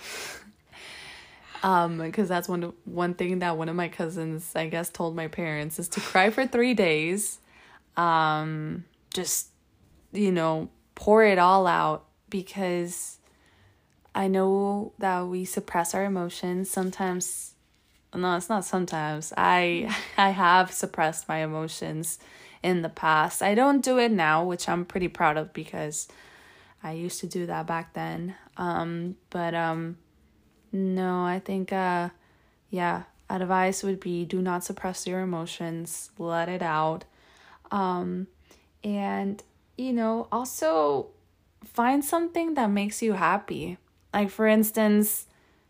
um 1.63 1.97
because 1.97 2.29
that's 2.29 2.47
one 2.47 2.71
one 2.85 3.15
thing 3.15 3.39
that 3.39 3.57
one 3.57 3.67
of 3.67 3.75
my 3.75 3.87
cousins 3.87 4.51
i 4.55 4.67
guess 4.67 4.91
told 4.91 5.15
my 5.15 5.27
parents 5.27 5.79
is 5.79 5.87
to 5.87 5.99
cry 5.99 6.29
for 6.29 6.45
three 6.45 6.75
days 6.75 7.39
um 7.97 8.85
just 9.11 9.47
you 10.11 10.31
know 10.31 10.69
pour 10.93 11.23
it 11.23 11.39
all 11.39 11.65
out 11.65 12.05
because 12.31 13.19
i 14.15 14.27
know 14.27 14.91
that 14.97 15.27
we 15.27 15.45
suppress 15.45 15.93
our 15.93 16.03
emotions 16.03 16.67
sometimes 16.71 17.53
no 18.15 18.35
it's 18.35 18.49
not 18.49 18.65
sometimes 18.65 19.31
i 19.37 19.95
i 20.17 20.31
have 20.31 20.71
suppressed 20.71 21.29
my 21.29 21.37
emotions 21.37 22.17
in 22.63 22.81
the 22.81 22.89
past. 22.89 23.41
I 23.41 23.55
don't 23.55 23.83
do 23.83 23.97
it 23.97 24.11
now, 24.11 24.43
which 24.43 24.69
I'm 24.69 24.85
pretty 24.85 25.07
proud 25.07 25.37
of 25.37 25.53
because 25.53 26.07
I 26.83 26.93
used 26.93 27.19
to 27.21 27.27
do 27.27 27.45
that 27.47 27.67
back 27.67 27.93
then. 27.93 28.35
Um, 28.57 29.15
but 29.29 29.53
um, 29.53 29.97
no, 30.71 31.23
I 31.23 31.39
think 31.39 31.73
uh, 31.73 32.09
yeah, 32.69 33.03
advice 33.29 33.83
would 33.83 33.99
be 33.99 34.25
do 34.25 34.41
not 34.41 34.63
suppress 34.63 35.07
your 35.07 35.21
emotions, 35.21 36.11
let 36.17 36.49
it 36.49 36.61
out. 36.61 37.05
Um, 37.71 38.27
and 38.83 39.41
you 39.77 39.93
know, 39.93 40.27
also 40.31 41.07
find 41.63 42.03
something 42.03 42.55
that 42.55 42.69
makes 42.69 43.01
you 43.01 43.13
happy. 43.13 43.77
Like 44.13 44.29
for 44.29 44.47
instance, 44.47 45.27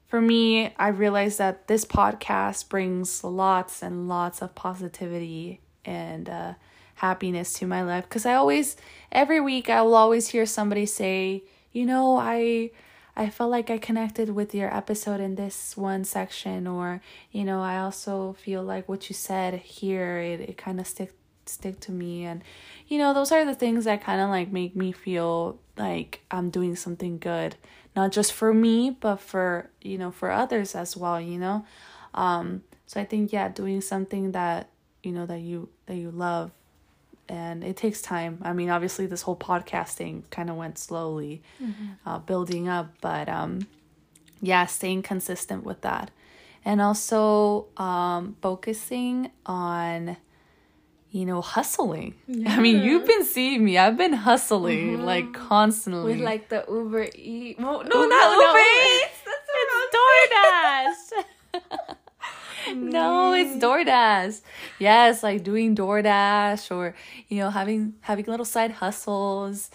for 0.07 0.21
me, 0.21 0.73
I 0.77 0.89
realized 0.89 1.37
that 1.37 1.67
this 1.67 1.85
podcast 1.85 2.69
brings 2.69 3.23
lots 3.23 3.81
and 3.81 4.09
lots 4.09 4.41
of 4.41 4.55
positivity 4.55 5.61
and 5.85 6.29
uh, 6.29 6.53
happiness 6.95 7.53
to 7.53 7.65
my 7.65 7.81
life 7.81 8.03
because 8.03 8.25
I 8.25 8.33
always 8.33 8.75
every 9.11 9.39
week 9.39 9.69
I 9.69 9.81
will 9.81 9.95
always 9.95 10.27
hear 10.29 10.45
somebody 10.45 10.85
say, 10.85 11.43
"You 11.71 11.85
know, 11.85 12.17
I 12.17 12.71
I 13.15 13.29
felt 13.29 13.51
like 13.51 13.69
I 13.69 13.77
connected 13.77 14.29
with 14.29 14.55
your 14.55 14.75
episode 14.75 15.19
in 15.19 15.35
this 15.35 15.75
one 15.75 16.05
section 16.05 16.65
or, 16.65 17.01
you 17.31 17.43
know, 17.43 17.61
I 17.61 17.77
also 17.79 18.33
feel 18.33 18.63
like 18.63 18.87
what 18.87 19.09
you 19.09 19.15
said 19.15 19.55
here 19.55 20.17
it, 20.17 20.39
it 20.41 20.57
kind 20.57 20.79
of 20.79 20.87
stick 20.87 21.13
stick 21.45 21.79
to 21.81 21.91
me 21.91 22.25
and 22.25 22.43
you 22.87 22.97
know, 22.97 23.13
those 23.13 23.31
are 23.31 23.45
the 23.45 23.55
things 23.55 23.85
that 23.85 24.03
kind 24.03 24.21
of 24.21 24.29
like 24.29 24.51
make 24.51 24.75
me 24.75 24.91
feel 24.91 25.59
like 25.77 26.21
I'm 26.29 26.49
doing 26.49 26.75
something 26.75 27.17
good, 27.17 27.55
not 27.95 28.11
just 28.11 28.33
for 28.33 28.53
me, 28.53 28.89
but 28.89 29.17
for, 29.17 29.69
you 29.81 29.97
know, 29.97 30.11
for 30.11 30.31
others 30.31 30.75
as 30.75 30.97
well, 30.97 31.19
you 31.19 31.37
know? 31.39 31.65
Um 32.13 32.63
so 32.85 32.99
I 32.99 33.05
think 33.05 33.31
yeah, 33.31 33.47
doing 33.47 33.81
something 33.81 34.33
that 34.33 34.69
you 35.03 35.11
know 35.11 35.25
that 35.25 35.39
you 35.39 35.69
that 35.85 35.95
you 35.95 36.11
love 36.11 36.51
and 37.31 37.63
it 37.63 37.77
takes 37.77 38.01
time. 38.01 38.39
I 38.41 38.51
mean, 38.51 38.69
obviously, 38.69 39.05
this 39.05 39.21
whole 39.21 39.37
podcasting 39.37 40.29
kind 40.31 40.49
of 40.49 40.57
went 40.57 40.77
slowly, 40.77 41.41
mm-hmm. 41.63 41.91
uh, 42.05 42.19
building 42.19 42.67
up, 42.67 42.93
but 42.99 43.29
um, 43.29 43.67
yeah, 44.41 44.65
staying 44.65 45.03
consistent 45.03 45.63
with 45.63 45.79
that, 45.81 46.11
and 46.65 46.81
also 46.81 47.67
um, 47.77 48.35
focusing 48.41 49.31
on, 49.45 50.17
you 51.11 51.25
know, 51.25 51.41
hustling. 51.41 52.15
Yeah. 52.27 52.55
I 52.55 52.59
mean, 52.61 52.83
you've 52.83 53.05
been 53.05 53.25
seeing 53.25 53.65
me. 53.65 53.77
I've 53.77 53.97
been 53.97 54.13
hustling 54.13 54.97
mm-hmm. 54.97 55.03
like 55.03 55.33
constantly 55.33 56.13
with 56.13 56.21
like 56.21 56.47
the 56.47 56.63
Uber 56.69 57.09
Eat. 57.13 57.59
Well, 57.59 57.83
no, 57.83 58.03
Ooh, 58.03 58.09
not 58.09 58.31
no, 58.31 58.31
Uber 58.35 58.57
no. 58.57 59.03
Eats. 59.03 59.21
That's 59.25 59.51
DoorDash. 61.53 62.75
no, 62.75 63.33
it's 63.33 63.63
DoorDash. 63.63 64.41
Yes, 64.79 65.21
like 65.21 65.43
doing 65.43 65.75
DoorDash 65.75 66.73
or 66.73 66.95
you 67.27 67.39
know 67.39 67.49
having 67.49 67.95
having 68.01 68.25
little 68.25 68.45
side 68.45 68.71
hustles. 68.71 69.69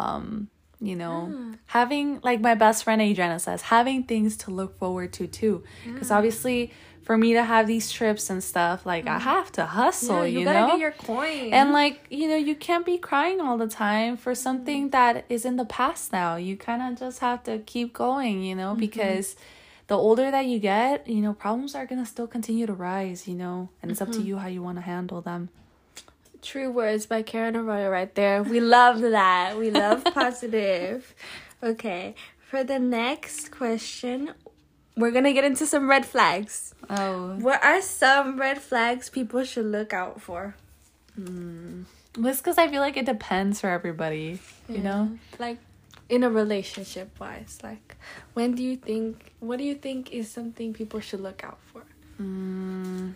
Um, 0.00 0.48
you 0.80 0.96
know, 0.96 1.30
yeah. 1.30 1.56
having 1.66 2.20
like 2.22 2.40
my 2.40 2.54
best 2.54 2.84
friend 2.84 3.02
Adriana 3.02 3.38
says, 3.38 3.62
having 3.62 4.04
things 4.04 4.36
to 4.38 4.50
look 4.50 4.78
forward 4.78 5.12
to 5.14 5.26
too. 5.26 5.62
Because 5.84 6.10
yeah. 6.10 6.16
obviously, 6.16 6.72
for 7.10 7.18
me 7.18 7.32
to 7.32 7.42
have 7.42 7.66
these 7.66 7.90
trips 7.90 8.30
and 8.30 8.40
stuff, 8.40 8.86
like 8.86 9.06
mm. 9.06 9.08
I 9.08 9.18
have 9.18 9.50
to 9.58 9.66
hustle. 9.66 10.18
Yeah, 10.18 10.26
you, 10.26 10.38
you 10.38 10.44
gotta 10.44 10.60
know? 10.60 10.66
get 10.68 10.78
your 10.78 10.92
coin. 10.92 11.52
And 11.52 11.72
like 11.72 12.06
you 12.08 12.28
know, 12.28 12.36
you 12.36 12.54
can't 12.54 12.86
be 12.86 12.98
crying 12.98 13.40
all 13.40 13.58
the 13.58 13.66
time 13.66 14.16
for 14.16 14.32
something 14.32 14.86
mm. 14.86 14.92
that 14.92 15.24
is 15.28 15.44
in 15.44 15.56
the 15.56 15.64
past 15.64 16.12
now. 16.12 16.36
You 16.36 16.56
kind 16.56 16.80
of 16.80 17.00
just 17.00 17.18
have 17.18 17.42
to 17.50 17.58
keep 17.66 17.92
going. 17.92 18.44
You 18.44 18.54
know, 18.54 18.70
mm-hmm. 18.70 18.78
because 18.78 19.34
the 19.88 19.96
older 19.96 20.30
that 20.30 20.46
you 20.46 20.60
get, 20.60 21.08
you 21.08 21.20
know, 21.20 21.32
problems 21.32 21.74
are 21.74 21.84
to 21.84 22.06
still 22.06 22.28
continue 22.28 22.64
to 22.64 22.74
rise, 22.74 23.26
you 23.26 23.34
know, 23.34 23.70
and 23.82 23.90
it's 23.90 23.98
mm-hmm. 23.98 24.08
up 24.08 24.14
to 24.14 24.20
mm-hmm. 24.20 24.28
you 24.28 24.38
how 24.38 24.46
you 24.46 24.62
want 24.62 24.78
to 24.78 24.82
handle 24.82 25.20
them. 25.20 25.48
True 26.42 26.70
words 26.70 27.06
by 27.06 27.22
Karen 27.22 27.56
Arroyo 27.56 27.90
right 27.90 28.14
there. 28.14 28.44
We 28.44 28.60
love 28.60 29.00
that. 29.00 29.58
We 29.58 29.72
love 29.72 30.04
positive. 30.14 31.12
Okay. 31.60 32.14
For 32.38 32.62
the 32.62 32.78
next 32.78 33.50
question, 33.50 34.32
we're 35.00 35.10
to 35.12 35.32
get 35.32 35.44
into 35.44 35.66
some 35.66 35.88
red 35.88 36.06
flags. 36.06 36.74
Oh. 36.88 37.36
What 37.36 37.62
are 37.64 37.80
some 37.80 38.38
red 38.38 38.60
flags 38.60 39.08
people 39.08 39.44
should 39.44 39.66
look 39.66 39.92
out 39.92 40.20
for? 40.20 40.56
Mm. 41.18 41.84
Well, 42.18 42.34
because 42.34 42.58
I 42.58 42.68
feel 42.68 42.80
like 42.80 42.96
it 42.96 43.06
depends 43.06 43.60
for 43.60 43.68
everybody, 43.68 44.40
yeah. 44.68 44.76
you 44.76 44.82
know? 44.82 45.18
Like, 45.38 45.58
in 46.10 46.24
a 46.24 46.28
relationship 46.28 47.08
wise 47.20 47.58
like 47.62 47.96
when 48.34 48.52
do 48.52 48.64
you 48.64 48.76
think 48.76 49.32
what 49.38 49.58
do 49.58 49.64
you 49.64 49.76
think 49.76 50.12
is 50.12 50.28
something 50.28 50.74
people 50.74 50.98
should 50.98 51.20
look 51.20 51.44
out 51.44 51.58
for 51.72 51.84
mm. 52.20 53.14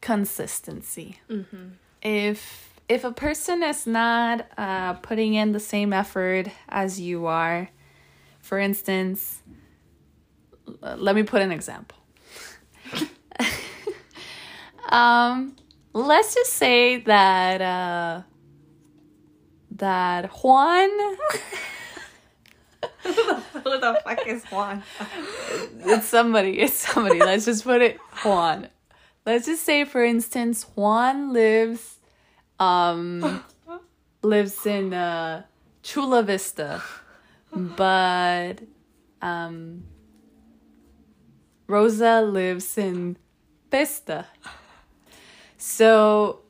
consistency 0.00 1.20
mm-hmm. 1.28 1.68
if 2.02 2.70
if 2.88 3.04
a 3.04 3.12
person 3.12 3.62
is 3.62 3.86
not 3.86 4.46
uh, 4.56 4.94
putting 4.94 5.34
in 5.34 5.52
the 5.52 5.60
same 5.60 5.92
effort 5.92 6.46
as 6.70 6.98
you 6.98 7.26
are 7.26 7.68
for 8.48 8.58
instance 8.58 9.42
let 10.96 11.14
me 11.14 11.22
put 11.22 11.40
an 11.42 11.52
example 11.52 11.98
um 14.88 15.54
let's 15.92 16.34
just 16.34 16.54
say 16.54 16.98
that 16.98 17.60
uh 17.60 18.22
that 19.78 20.30
Juan. 20.30 20.90
Who 23.02 23.12
the 23.62 24.00
fuck 24.04 24.26
is 24.26 24.44
Juan? 24.44 24.82
it's 25.80 26.06
somebody. 26.06 26.58
It's 26.60 26.74
somebody. 26.74 27.20
Let's 27.20 27.46
just 27.46 27.64
put 27.64 27.80
it 27.82 27.98
Juan. 28.24 28.68
Let's 29.24 29.46
just 29.46 29.64
say, 29.64 29.84
for 29.84 30.04
instance, 30.04 30.64
Juan 30.74 31.32
lives, 31.32 31.98
um, 32.58 33.44
lives 34.22 34.66
in 34.66 34.92
uh, 34.92 35.44
Chula 35.82 36.22
Vista, 36.22 36.82
but 37.52 38.60
um, 39.22 39.84
Rosa 41.66 42.22
lives 42.22 42.78
in 42.78 43.16
Vista. 43.70 44.26
So, 45.56 46.40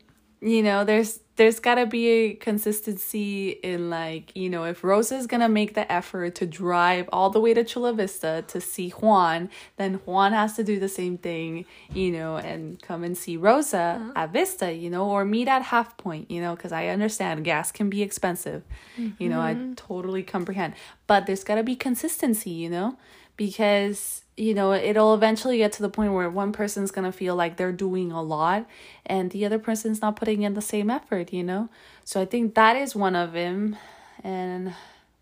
you 0.40 0.62
know, 0.62 0.84
there's 0.84 1.20
there's 1.38 1.60
got 1.60 1.76
to 1.76 1.86
be 1.86 2.08
a 2.08 2.34
consistency 2.34 3.50
in 3.50 3.88
like 3.88 4.34
you 4.36 4.50
know 4.50 4.64
if 4.64 4.82
rosa 4.82 5.16
is 5.16 5.26
gonna 5.26 5.48
make 5.48 5.74
the 5.74 5.90
effort 5.90 6.34
to 6.34 6.44
drive 6.44 7.08
all 7.12 7.30
the 7.30 7.38
way 7.38 7.54
to 7.54 7.62
chula 7.64 7.92
vista 7.92 8.44
to 8.48 8.60
see 8.60 8.90
juan 8.90 9.48
then 9.76 9.94
juan 10.04 10.32
has 10.32 10.56
to 10.56 10.64
do 10.64 10.78
the 10.80 10.88
same 10.88 11.16
thing 11.16 11.64
you 11.94 12.10
know 12.10 12.36
and 12.36 12.82
come 12.82 13.04
and 13.04 13.16
see 13.16 13.36
rosa 13.36 13.78
uh-huh. 13.78 14.12
at 14.16 14.32
vista 14.32 14.72
you 14.72 14.90
know 14.90 15.08
or 15.08 15.24
meet 15.24 15.48
at 15.48 15.62
half 15.62 15.96
point 15.96 16.28
you 16.30 16.40
know 16.40 16.54
because 16.56 16.72
i 16.72 16.88
understand 16.88 17.44
gas 17.44 17.70
can 17.70 17.88
be 17.88 18.02
expensive 18.02 18.64
mm-hmm. 18.98 19.22
you 19.22 19.28
know 19.28 19.40
i 19.40 19.54
mm-hmm. 19.54 19.74
totally 19.74 20.24
comprehend 20.24 20.74
but 21.06 21.26
there's 21.26 21.44
got 21.44 21.54
to 21.54 21.62
be 21.62 21.76
consistency 21.76 22.50
you 22.50 22.68
know 22.68 22.96
because 23.38 24.24
you 24.36 24.52
know 24.52 24.74
it'll 24.74 25.14
eventually 25.14 25.56
get 25.56 25.72
to 25.72 25.80
the 25.80 25.88
point 25.88 26.12
where 26.12 26.28
one 26.28 26.52
person's 26.52 26.90
going 26.90 27.06
to 27.06 27.16
feel 27.16 27.34
like 27.34 27.56
they're 27.56 27.72
doing 27.72 28.12
a 28.12 28.20
lot 28.22 28.66
and 29.06 29.30
the 29.30 29.46
other 29.46 29.58
person's 29.58 30.02
not 30.02 30.16
putting 30.16 30.42
in 30.42 30.52
the 30.52 30.60
same 30.60 30.90
effort 30.90 31.32
you 31.32 31.42
know? 31.42 31.70
So 32.04 32.20
i 32.20 32.26
think 32.26 32.54
that 32.54 32.76
is 32.76 32.94
one 32.94 33.16
of 33.16 33.32
them 33.32 33.76
and 34.22 34.74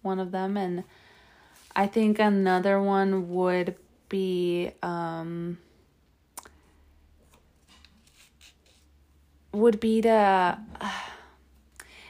one 0.03 0.19
of 0.19 0.33
them 0.33 0.57
and 0.57 0.83
i 1.77 1.87
think 1.87 2.19
another 2.19 2.83
one 2.83 3.29
would 3.29 3.77
be 4.09 4.73
um 4.83 5.59
would 9.53 9.79
be 9.79 10.01
the 10.01 10.59
uh, 10.81 10.91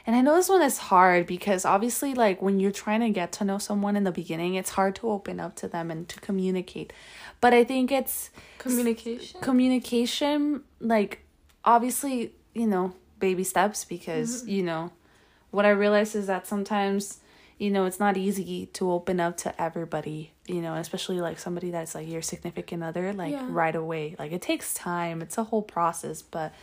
and 0.07 0.15
I 0.15 0.21
know 0.21 0.35
this 0.35 0.47
one 0.47 0.61
is 0.61 0.77
hard 0.77 1.27
because 1.27 1.65
obviously, 1.65 2.13
like 2.13 2.41
when 2.41 2.61
you're 2.61 2.71
trying 2.71 3.01
to 3.01 3.09
get 3.09 3.33
to 3.33 3.43
know 3.43 3.57
someone 3.57 3.97
in 3.97 4.05
the 4.05 4.11
beginning, 4.11 4.55
it's 4.55 4.69
hard 4.69 4.95
to 4.95 5.09
open 5.09 5.41
up 5.41 5.57
to 5.57 5.67
them 5.67 5.91
and 5.91 6.07
to 6.07 6.19
communicate. 6.21 6.93
But 7.41 7.53
I 7.53 7.65
think 7.65 7.91
it's 7.91 8.29
communication. 8.57 9.41
Communication, 9.41 10.63
like 10.79 11.25
obviously, 11.65 12.31
you 12.53 12.67
know, 12.67 12.95
baby 13.19 13.43
steps 13.43 13.83
because, 13.83 14.43
mm-hmm. 14.43 14.49
you 14.49 14.63
know, 14.63 14.91
what 15.51 15.65
I 15.65 15.71
realize 15.71 16.15
is 16.15 16.27
that 16.27 16.47
sometimes, 16.47 17.19
you 17.57 17.69
know, 17.69 17.83
it's 17.83 17.99
not 17.99 18.15
easy 18.15 18.67
to 18.67 18.89
open 18.89 19.19
up 19.19 19.35
to 19.37 19.61
everybody, 19.61 20.31
you 20.45 20.61
know, 20.61 20.75
especially 20.75 21.19
like 21.19 21.37
somebody 21.37 21.69
that's 21.71 21.95
like 21.95 22.07
your 22.07 22.21
significant 22.21 22.81
other, 22.81 23.11
like 23.11 23.33
yeah. 23.33 23.45
right 23.49 23.75
away. 23.75 24.15
Like 24.17 24.31
it 24.31 24.41
takes 24.41 24.73
time, 24.73 25.21
it's 25.21 25.37
a 25.37 25.43
whole 25.43 25.63
process, 25.63 26.21
but 26.21 26.53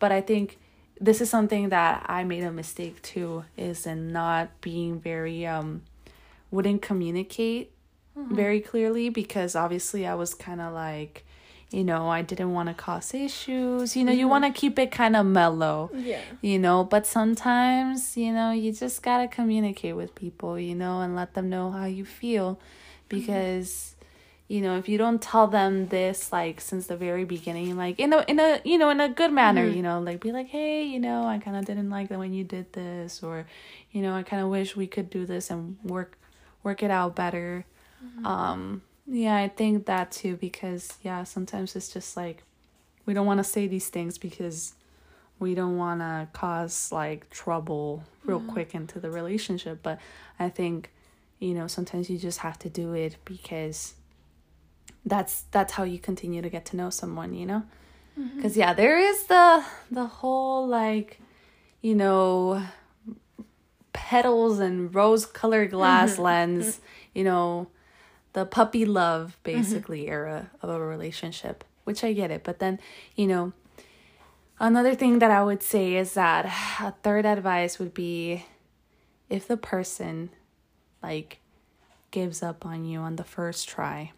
but 0.00 0.10
I 0.10 0.20
think 0.20 0.58
this 1.00 1.20
is 1.20 1.30
something 1.30 1.68
that 1.68 2.04
I 2.08 2.24
made 2.24 2.44
a 2.44 2.50
mistake 2.50 3.00
too 3.02 3.44
is 3.56 3.86
in 3.86 4.12
not 4.12 4.60
being 4.60 5.00
very 5.00 5.46
um 5.46 5.82
wouldn't 6.50 6.82
communicate 6.82 7.72
mm-hmm. 8.16 8.34
very 8.34 8.60
clearly 8.60 9.08
because 9.08 9.54
obviously 9.54 10.06
I 10.06 10.14
was 10.14 10.34
kind 10.34 10.60
of 10.60 10.72
like 10.72 11.24
you 11.70 11.84
know, 11.84 12.08
I 12.08 12.22
didn't 12.22 12.52
want 12.52 12.70
to 12.70 12.74
cause 12.74 13.12
issues. 13.12 13.94
You 13.94 14.04
know, 14.04 14.12
mm-hmm. 14.12 14.20
you 14.20 14.28
want 14.28 14.44
to 14.44 14.50
keep 14.58 14.78
it 14.78 14.90
kind 14.90 15.14
of 15.14 15.26
mellow. 15.26 15.90
Yeah. 15.94 16.20
You 16.40 16.58
know, 16.58 16.84
but 16.84 17.06
sometimes, 17.06 18.16
you 18.16 18.32
know, 18.32 18.52
you 18.52 18.72
just 18.72 19.02
got 19.02 19.18
to 19.18 19.28
communicate 19.28 19.94
with 19.94 20.14
people, 20.14 20.58
you 20.58 20.74
know, 20.74 21.02
and 21.02 21.14
let 21.14 21.34
them 21.34 21.50
know 21.50 21.70
how 21.70 21.84
you 21.84 22.06
feel 22.06 22.54
mm-hmm. 22.54 22.60
because 23.08 23.96
you 24.48 24.62
know 24.62 24.78
if 24.78 24.88
you 24.88 24.96
don't 24.96 25.20
tell 25.20 25.46
them 25.46 25.88
this 25.88 26.32
like 26.32 26.60
since 26.60 26.86
the 26.86 26.96
very 26.96 27.24
beginning 27.24 27.76
like 27.76 28.00
in 28.00 28.12
a 28.12 28.24
in 28.26 28.40
a 28.40 28.60
you 28.64 28.78
know 28.78 28.88
in 28.88 29.00
a 29.00 29.08
good 29.08 29.30
manner 29.30 29.64
mm-hmm. 29.64 29.76
you 29.76 29.82
know 29.82 30.00
like 30.00 30.20
be 30.20 30.32
like 30.32 30.48
hey 30.48 30.82
you 30.82 30.98
know 30.98 31.26
i 31.26 31.38
kind 31.38 31.56
of 31.56 31.64
didn't 31.66 31.90
like 31.90 32.08
that 32.08 32.18
when 32.18 32.32
you 32.32 32.42
did 32.42 32.72
this 32.72 33.22
or 33.22 33.46
you 33.92 34.02
know 34.02 34.14
i 34.14 34.22
kind 34.22 34.42
of 34.42 34.48
wish 34.48 34.74
we 34.74 34.86
could 34.86 35.10
do 35.10 35.26
this 35.26 35.50
and 35.50 35.76
work 35.84 36.18
work 36.62 36.82
it 36.82 36.90
out 36.90 37.14
better 37.14 37.64
mm-hmm. 38.04 38.26
um 38.26 38.82
yeah 39.06 39.36
i 39.36 39.48
think 39.48 39.86
that 39.86 40.10
too 40.10 40.36
because 40.36 40.94
yeah 41.02 41.22
sometimes 41.22 41.76
it's 41.76 41.92
just 41.92 42.16
like 42.16 42.42
we 43.04 43.14
don't 43.14 43.26
want 43.26 43.38
to 43.38 43.44
say 43.44 43.66
these 43.66 43.88
things 43.88 44.18
because 44.18 44.74
we 45.38 45.54
don't 45.54 45.76
want 45.76 46.00
to 46.00 46.26
cause 46.32 46.90
like 46.90 47.28
trouble 47.30 48.02
real 48.24 48.40
mm-hmm. 48.40 48.50
quick 48.50 48.74
into 48.74 48.98
the 48.98 49.10
relationship 49.10 49.80
but 49.82 49.98
i 50.38 50.48
think 50.48 50.90
you 51.38 51.54
know 51.54 51.66
sometimes 51.66 52.08
you 52.08 52.18
just 52.18 52.38
have 52.38 52.58
to 52.58 52.70
do 52.70 52.94
it 52.94 53.16
because 53.24 53.94
that's 55.04 55.44
that's 55.50 55.72
how 55.72 55.84
you 55.84 55.98
continue 55.98 56.42
to 56.42 56.50
get 56.50 56.64
to 56.66 56.76
know 56.76 56.90
someone 56.90 57.34
you 57.34 57.46
know 57.46 57.62
because 58.36 58.52
mm-hmm. 58.52 58.60
yeah 58.60 58.74
there 58.74 58.98
is 58.98 59.24
the 59.24 59.64
the 59.90 60.06
whole 60.06 60.66
like 60.66 61.20
you 61.80 61.94
know 61.94 62.62
petals 63.92 64.58
and 64.58 64.94
rose 64.94 65.26
colored 65.26 65.70
glass 65.70 66.14
mm-hmm. 66.14 66.22
lens 66.22 66.80
you 67.14 67.24
know 67.24 67.68
the 68.32 68.44
puppy 68.44 68.84
love 68.84 69.38
mm-hmm. 69.42 69.58
basically 69.58 70.02
mm-hmm. 70.02 70.12
era 70.12 70.50
of 70.62 70.70
a 70.70 70.80
relationship 70.80 71.64
which 71.84 72.04
i 72.04 72.12
get 72.12 72.30
it 72.30 72.44
but 72.44 72.58
then 72.58 72.78
you 73.16 73.26
know 73.26 73.52
another 74.58 74.94
thing 74.94 75.18
that 75.20 75.30
i 75.30 75.42
would 75.42 75.62
say 75.62 75.94
is 75.94 76.14
that 76.14 76.44
a 76.80 76.92
third 77.02 77.24
advice 77.24 77.78
would 77.78 77.94
be 77.94 78.44
if 79.28 79.46
the 79.46 79.56
person 79.56 80.30
like 81.02 81.38
gives 82.10 82.42
up 82.42 82.64
on 82.64 82.84
you 82.84 83.00
on 83.00 83.16
the 83.16 83.24
first 83.24 83.68
try 83.68 84.12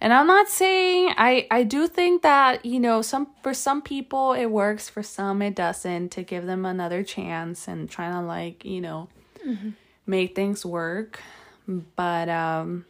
and 0.00 0.12
I'm 0.12 0.26
not 0.26 0.48
saying 0.48 1.12
I 1.16 1.46
I 1.50 1.62
do 1.62 1.86
think 1.86 2.22
that, 2.22 2.64
you 2.64 2.80
know, 2.80 3.02
some 3.02 3.28
for 3.42 3.52
some 3.52 3.82
people 3.82 4.32
it 4.32 4.46
works, 4.46 4.88
for 4.88 5.02
some 5.02 5.42
it 5.42 5.54
doesn't 5.54 6.10
to 6.12 6.22
give 6.22 6.46
them 6.46 6.64
another 6.64 7.02
chance 7.02 7.68
and 7.68 7.90
trying 7.90 8.12
to 8.12 8.22
like, 8.22 8.64
you 8.64 8.80
know, 8.80 9.08
mm-hmm. 9.46 9.70
make 10.06 10.34
things 10.34 10.64
work. 10.64 11.20
But 11.68 12.28
um 12.28 12.86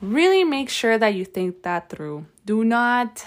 really 0.00 0.44
make 0.44 0.70
sure 0.70 0.98
that 0.98 1.14
you 1.14 1.24
think 1.24 1.62
that 1.62 1.88
through. 1.88 2.26
Do 2.44 2.64
not 2.64 3.24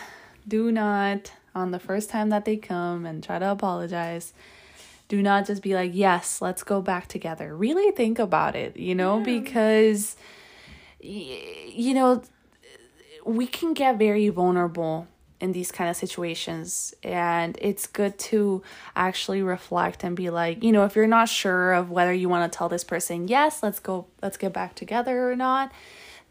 do 0.48 0.72
not 0.72 1.32
on 1.56 1.72
the 1.72 1.80
first 1.80 2.10
time 2.10 2.30
that 2.30 2.46
they 2.46 2.58
come 2.58 3.06
and 3.06 3.24
try 3.24 3.40
to 3.40 3.50
apologize 3.52 4.34
do 5.14 5.22
not 5.22 5.46
just 5.46 5.62
be 5.62 5.76
like, 5.76 5.92
yes, 5.94 6.42
let's 6.42 6.64
go 6.64 6.82
back 6.82 7.08
together. 7.08 7.56
Really 7.56 7.92
think 7.92 8.18
about 8.18 8.56
it, 8.56 8.78
you 8.78 8.96
know, 8.96 9.20
yeah. 9.20 9.24
because, 9.26 10.16
you 11.00 11.94
know, 11.94 12.24
we 13.26 13.48
can 13.48 13.74
get 13.74 13.98
very 13.98 14.30
vulnerable 14.30 15.08
in 15.40 15.52
these 15.52 15.74
kind 15.74 15.90
of 15.90 15.96
situations 15.96 16.94
and 17.04 17.58
it's 17.62 17.86
good 17.86 18.18
to 18.18 18.64
actually 18.96 19.42
reflect 19.42 20.04
and 20.04 20.16
be 20.16 20.30
like 20.30 20.64
you 20.64 20.72
know 20.72 20.86
if 20.86 20.96
you're 20.96 21.06
not 21.06 21.28
sure 21.28 21.74
of 21.74 21.90
whether 21.90 22.14
you 22.14 22.30
want 22.30 22.50
to 22.50 22.58
tell 22.58 22.70
this 22.70 22.84
person 22.86 23.28
yes 23.28 23.62
let's 23.62 23.80
go 23.80 24.06
let's 24.22 24.38
get 24.38 24.54
back 24.54 24.74
together 24.74 25.30
or 25.30 25.36
not 25.36 25.70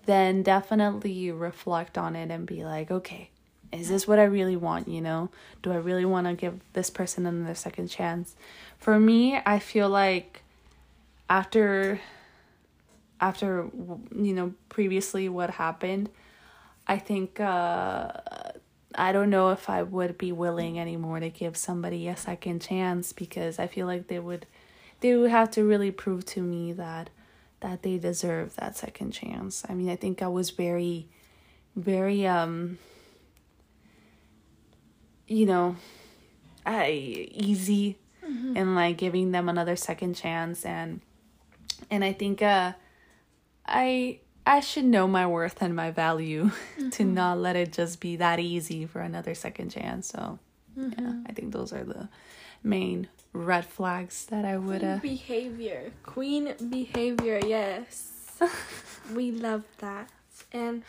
then 0.06 0.42
definitely 0.42 1.30
reflect 1.30 1.98
on 1.98 2.16
it 2.16 2.30
and 2.30 2.46
be 2.46 2.64
like 2.64 2.90
okay 2.90 3.28
is 3.70 3.88
this 3.88 4.06
what 4.06 4.18
i 4.18 4.24
really 4.24 4.56
want? 4.56 4.88
You 4.88 5.00
know 5.02 5.30
do 5.62 5.72
i 5.72 5.76
really 5.76 6.06
want 6.06 6.26
to 6.26 6.34
give 6.34 6.60
this 6.72 6.88
person 6.88 7.26
another 7.26 7.54
second 7.54 7.88
chance? 7.88 8.34
For 8.78 8.98
me 8.98 9.38
i 9.44 9.58
feel 9.58 9.90
like 9.90 10.42
after 11.28 12.00
after 13.20 13.68
you 14.16 14.32
know 14.32 14.54
previously 14.70 15.28
what 15.28 15.50
happened 15.50 16.08
I 16.86 16.98
think 16.98 17.40
uh, 17.40 18.10
I 18.94 19.12
don't 19.12 19.30
know 19.30 19.50
if 19.50 19.70
I 19.70 19.82
would 19.82 20.18
be 20.18 20.32
willing 20.32 20.78
anymore 20.78 21.20
to 21.20 21.30
give 21.30 21.56
somebody 21.56 22.08
a 22.08 22.16
second 22.16 22.60
chance 22.60 23.12
because 23.12 23.58
I 23.58 23.66
feel 23.66 23.86
like 23.86 24.08
they 24.08 24.18
would 24.18 24.46
they 25.00 25.16
would 25.16 25.30
have 25.30 25.50
to 25.52 25.64
really 25.64 25.90
prove 25.90 26.24
to 26.26 26.42
me 26.42 26.72
that 26.72 27.10
that 27.60 27.82
they 27.82 27.98
deserve 27.98 28.56
that 28.56 28.76
second 28.76 29.12
chance. 29.12 29.64
I 29.68 29.74
mean, 29.74 29.88
I 29.88 29.96
think 29.96 30.22
I 30.22 30.28
was 30.28 30.50
very 30.50 31.08
very 31.76 32.26
um 32.26 32.78
you 35.26 35.46
know, 35.46 35.76
I 36.66 36.90
easy 37.32 37.98
mm-hmm. 38.24 38.56
in 38.56 38.74
like 38.74 38.98
giving 38.98 39.30
them 39.30 39.48
another 39.48 39.76
second 39.76 40.14
chance 40.14 40.64
and 40.64 41.00
and 41.90 42.04
I 42.04 42.12
think 42.12 42.42
uh 42.42 42.72
I 43.66 44.20
I 44.46 44.60
should 44.60 44.84
know 44.84 45.06
my 45.06 45.26
worth 45.26 45.62
and 45.62 45.74
my 45.74 45.90
value 45.90 46.50
mm-hmm. 46.78 46.90
to 46.90 47.04
not 47.04 47.38
let 47.38 47.56
it 47.56 47.72
just 47.72 48.00
be 48.00 48.16
that 48.16 48.40
easy 48.40 48.86
for 48.86 49.00
another 49.00 49.34
second 49.34 49.70
chance. 49.70 50.08
So, 50.08 50.38
mm-hmm. 50.78 51.00
yeah, 51.00 51.14
I 51.26 51.32
think 51.32 51.52
those 51.52 51.72
are 51.72 51.84
the 51.84 52.08
main 52.62 53.08
red 53.32 53.64
flags 53.64 54.26
that 54.26 54.44
I 54.44 54.56
would 54.56 54.84
uh... 54.84 54.98
behavior. 54.98 55.92
Queen 56.02 56.54
behavior, 56.70 57.40
yes. 57.44 58.40
we 59.14 59.30
love 59.30 59.64
that. 59.78 60.10
And 60.52 60.82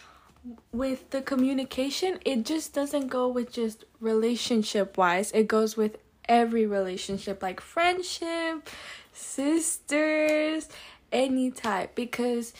with 0.72 1.10
the 1.12 1.22
communication, 1.22 2.20
it 2.26 2.44
just 2.44 2.74
doesn't 2.74 3.08
go 3.08 3.28
with 3.28 3.52
just 3.52 3.86
relationship 4.00 4.98
wise. 4.98 5.32
It 5.32 5.48
goes 5.48 5.78
with 5.78 5.98
every 6.28 6.66
relationship 6.66 7.42
like 7.42 7.62
friendship, 7.62 8.70
sisters, 9.13 10.70
any 11.12 11.52
type 11.52 11.96
because 11.96 12.54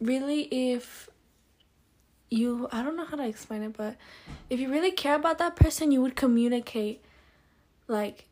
really 0.00 0.42
if 0.50 1.08
you 2.30 2.68
I 2.72 2.82
don't 2.82 2.96
know 2.96 3.04
how 3.04 3.16
to 3.16 3.26
explain 3.26 3.62
it, 3.62 3.76
but 3.76 3.96
if 4.50 4.60
you 4.60 4.70
really 4.70 4.90
care 4.90 5.14
about 5.14 5.38
that 5.38 5.56
person, 5.56 5.92
you 5.92 6.00
would 6.02 6.16
communicate 6.16 7.02
like 7.86 8.26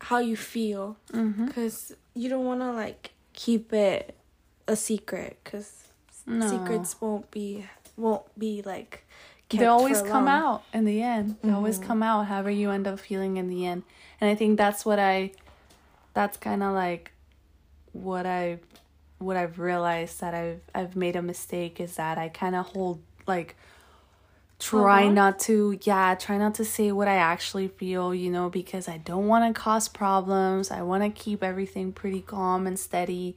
how 0.00 0.18
you 0.18 0.36
feel 0.36 0.96
mm-hmm. 1.12 1.48
cuz 1.48 1.92
you 2.14 2.28
don't 2.28 2.44
want 2.44 2.60
to 2.60 2.72
like 2.72 3.12
keep 3.32 3.72
it 3.72 4.16
a 4.66 4.76
secret 4.76 5.38
cuz 5.44 5.88
no. 6.26 6.48
secrets 6.48 7.00
won't 7.00 7.30
be 7.30 7.66
won't 7.96 8.26
be 8.38 8.62
like 8.62 9.04
they 9.48 9.66
always 9.66 10.02
come 10.02 10.26
out 10.26 10.64
in 10.72 10.84
the 10.84 11.02
end. 11.02 11.36
They 11.40 11.48
mm-hmm. 11.48 11.56
always 11.56 11.78
come 11.78 12.02
out 12.02 12.26
however 12.26 12.50
you 12.50 12.70
end 12.70 12.86
up 12.86 12.98
feeling 12.98 13.36
in 13.36 13.48
the 13.48 13.64
end. 13.64 13.84
And 14.20 14.28
I 14.28 14.34
think 14.34 14.58
that's 14.58 14.84
what 14.84 14.98
I 14.98 15.32
that's 16.14 16.36
kind 16.36 16.62
of 16.62 16.74
like 16.74 17.12
what 17.92 18.26
I 18.26 18.58
what 19.18 19.36
I've 19.36 19.58
realized 19.58 20.20
that 20.20 20.34
I've 20.34 20.60
I've 20.74 20.96
made 20.96 21.16
a 21.16 21.22
mistake 21.22 21.80
is 21.80 21.96
that 21.96 22.18
I 22.18 22.28
kind 22.28 22.54
of 22.54 22.66
hold 22.66 23.02
like 23.26 23.56
try 24.58 25.04
uh-huh. 25.04 25.12
not 25.12 25.38
to 25.38 25.78
yeah 25.82 26.14
try 26.14 26.38
not 26.38 26.54
to 26.54 26.64
say 26.64 26.90
what 26.90 27.06
i 27.06 27.16
actually 27.16 27.68
feel 27.68 28.14
you 28.14 28.30
know 28.30 28.48
because 28.48 28.88
i 28.88 28.96
don't 28.96 29.26
want 29.26 29.54
to 29.54 29.60
cause 29.60 29.88
problems. 29.88 30.70
I 30.70 30.82
want 30.82 31.02
to 31.02 31.10
keep 31.10 31.42
everything 31.42 31.92
pretty 31.92 32.20
calm 32.20 32.66
and 32.66 32.78
steady. 32.78 33.36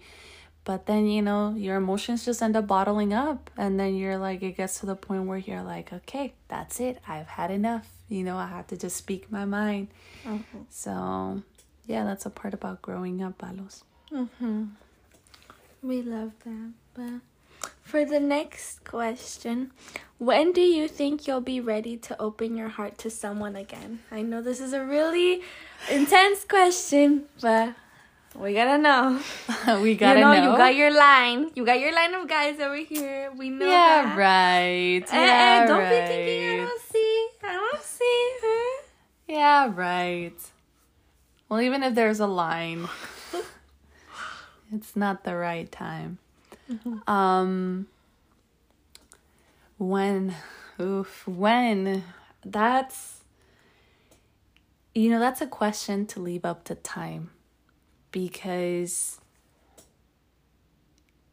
But 0.64 0.86
then 0.86 1.08
you 1.08 1.22
know 1.22 1.56
your 1.56 1.78
emotions 1.78 2.26
just 2.26 2.42
end 2.42 2.56
up 2.56 2.68
bottling 2.68 3.14
up. 3.14 3.50
And 3.58 3.80
then 3.80 3.96
you're 3.96 4.18
like 4.18 4.44
it 4.44 4.56
gets 4.56 4.80
to 4.80 4.86
the 4.86 4.96
point 4.96 5.26
where 5.26 5.38
you're 5.38 5.64
like 5.64 5.92
okay 5.92 6.34
that's 6.48 6.80
it. 6.80 7.00
I've 7.08 7.28
had 7.28 7.52
enough. 7.52 7.88
You 8.08 8.24
know 8.24 8.38
i 8.38 8.48
have 8.48 8.68
to 8.68 8.78
just 8.78 8.98
speak 8.98 9.32
my 9.32 9.46
mind. 9.46 9.88
Mm-hmm. 10.26 10.60
so 10.70 11.42
yeah 11.88 12.04
that's 12.04 12.26
a 12.26 12.30
part 12.30 12.54
about 12.54 12.82
growing 12.82 13.22
up 13.22 13.38
palos. 13.38 13.84
Mm-hmm. 14.12 14.66
We 15.82 16.02
love 16.02 16.34
that 16.46 16.74
but 16.94 17.22
for 17.82 18.06
the 18.06 18.20
next 18.20 18.84
question, 18.84 19.72
when 20.20 20.52
do 20.52 20.62
you 20.62 20.88
think 20.88 21.28
you'll 21.28 21.42
be 21.42 21.60
ready 21.60 21.98
to 21.98 22.22
open 22.22 22.56
your 22.56 22.70
heart 22.70 23.00
to 23.00 23.10
someone 23.10 23.56
again? 23.56 24.00
I 24.12 24.22
know 24.22 24.42
this 24.42 24.60
is 24.60 24.74
a 24.74 24.86
really 24.86 25.42
intense 25.90 26.44
question, 26.46 27.26
but 27.42 27.74
we 28.36 28.54
gotta 28.54 28.78
know. 28.78 29.20
we 29.82 29.96
gotta 29.96 30.20
you 30.20 30.26
know, 30.26 30.34
know, 30.34 30.52
You 30.52 30.58
got 30.58 30.76
your 30.76 30.96
line. 30.96 31.50
You 31.56 31.66
got 31.66 31.80
your 31.80 31.94
line 31.94 32.14
of 32.14 32.28
guys 32.28 32.60
over 32.60 32.76
here. 32.76 33.32
We 33.36 33.50
know. 33.50 33.68
Yeah, 33.68 34.04
that. 34.04 34.18
right. 34.18 35.02
Eh, 35.02 35.08
eh, 35.12 35.26
yeah, 35.26 35.66
don't 35.66 35.80
right. 35.80 35.90
be 35.90 36.08
thinking 36.08 36.52
I 36.52 36.66
don't 36.66 36.82
see. 36.82 37.28
I 37.44 37.54
don't 37.54 37.84
see 37.84 38.32
her. 38.42 39.34
Yeah, 39.34 39.74
right. 39.74 40.38
Well, 41.50 41.62
even 41.62 41.82
if 41.82 41.96
there's 41.96 42.20
a 42.20 42.28
line, 42.28 42.88
it's 44.74 44.96
not 44.96 45.24
the 45.24 45.36
right 45.36 45.72
time. 45.72 46.20
Mm-hmm. 46.72 47.10
Um, 47.10 47.88
when, 49.78 50.36
oof, 50.80 51.28
when, 51.28 52.04
that's, 52.46 53.24
you 54.94 55.10
know, 55.10 55.20
that's 55.20 55.42
a 55.42 55.48
question 55.48 56.06
to 56.08 56.20
leave 56.20 56.46
up 56.46 56.64
to 56.66 56.76
time 56.76 57.32
because 58.12 59.20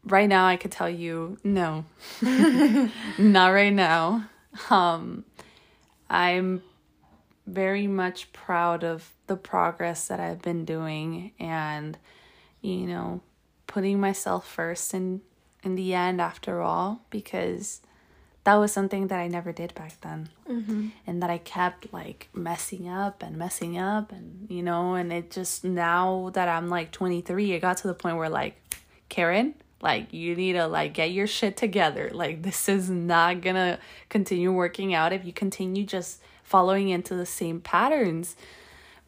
right 0.03 0.29
now 0.29 0.45
I 0.47 0.57
could 0.57 0.71
tell 0.71 0.89
you 0.89 1.37
no, 1.43 1.85
not 3.17 3.49
right 3.49 3.73
now. 3.73 4.29
Um, 4.69 5.25
I'm 6.09 6.63
very 7.45 7.87
much 7.87 8.31
proud 8.33 8.83
of 8.83 9.13
the 9.27 9.35
progress 9.35 10.07
that 10.07 10.19
I've 10.19 10.41
been 10.41 10.65
doing 10.65 11.31
and, 11.39 11.97
you 12.61 12.87
know, 12.87 13.21
putting 13.67 13.99
myself 13.99 14.47
first 14.47 14.93
in 14.93 15.21
in 15.63 15.75
the 15.75 15.93
end 15.93 16.21
after 16.21 16.61
all 16.61 17.01
because 17.09 17.81
that 18.43 18.55
was 18.55 18.71
something 18.71 19.07
that 19.07 19.19
I 19.19 19.27
never 19.27 19.51
did 19.51 19.73
back 19.75 19.99
then. 19.99 20.29
Mm-hmm. 20.49 20.87
And 21.05 21.21
that 21.21 21.29
I 21.29 21.37
kept 21.37 21.91
like 21.91 22.29
messing 22.33 22.87
up 22.87 23.21
and 23.21 23.35
messing 23.35 23.77
up 23.77 24.11
and 24.11 24.47
you 24.49 24.63
know 24.63 24.95
and 24.95 25.11
it 25.11 25.31
just 25.31 25.63
now 25.63 26.31
that 26.33 26.47
I'm 26.47 26.69
like 26.69 26.91
23 26.91 27.51
it 27.51 27.59
got 27.59 27.77
to 27.77 27.87
the 27.87 27.93
point 27.93 28.17
where 28.17 28.29
like 28.29 28.55
Karen 29.09 29.53
like 29.81 30.13
you 30.13 30.35
need 30.35 30.53
to 30.53 30.67
like 30.67 30.93
get 30.93 31.11
your 31.11 31.27
shit 31.27 31.57
together. 31.57 32.09
Like 32.13 32.43
this 32.43 32.69
is 32.69 32.89
not 32.89 33.41
to 33.55 33.79
continue 34.09 34.51
working 34.51 34.93
out 34.93 35.13
if 35.13 35.25
you 35.25 35.33
continue 35.33 35.83
just 35.83 36.21
following 36.43 36.89
into 36.89 37.15
the 37.15 37.25
same 37.25 37.59
patterns 37.59 38.35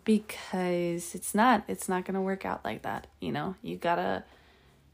because 0.04 1.16
it's 1.16 1.34
not 1.34 1.64
it's 1.68 1.88
not 1.88 2.06
to 2.16 2.22
work 2.22 2.46
out 2.46 2.64
like 2.66 2.82
that, 2.84 3.08
you 3.20 3.32
know? 3.32 3.56
You 3.62 3.78
got 3.78 3.96
to 3.96 4.24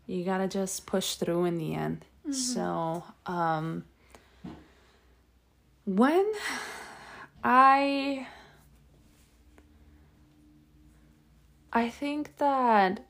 you 0.07 0.23
gotta 0.23 0.47
just 0.47 0.85
push 0.85 1.15
through 1.15 1.45
in 1.45 1.57
the 1.57 1.73
end. 1.73 2.05
Mm-hmm. 2.21 2.33
So, 2.33 3.03
um, 3.25 3.85
when 5.85 6.31
I, 7.43 8.27
I 11.71 11.89
think 11.89 12.37
that 12.37 13.05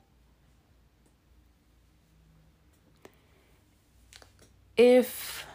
if 4.76 5.46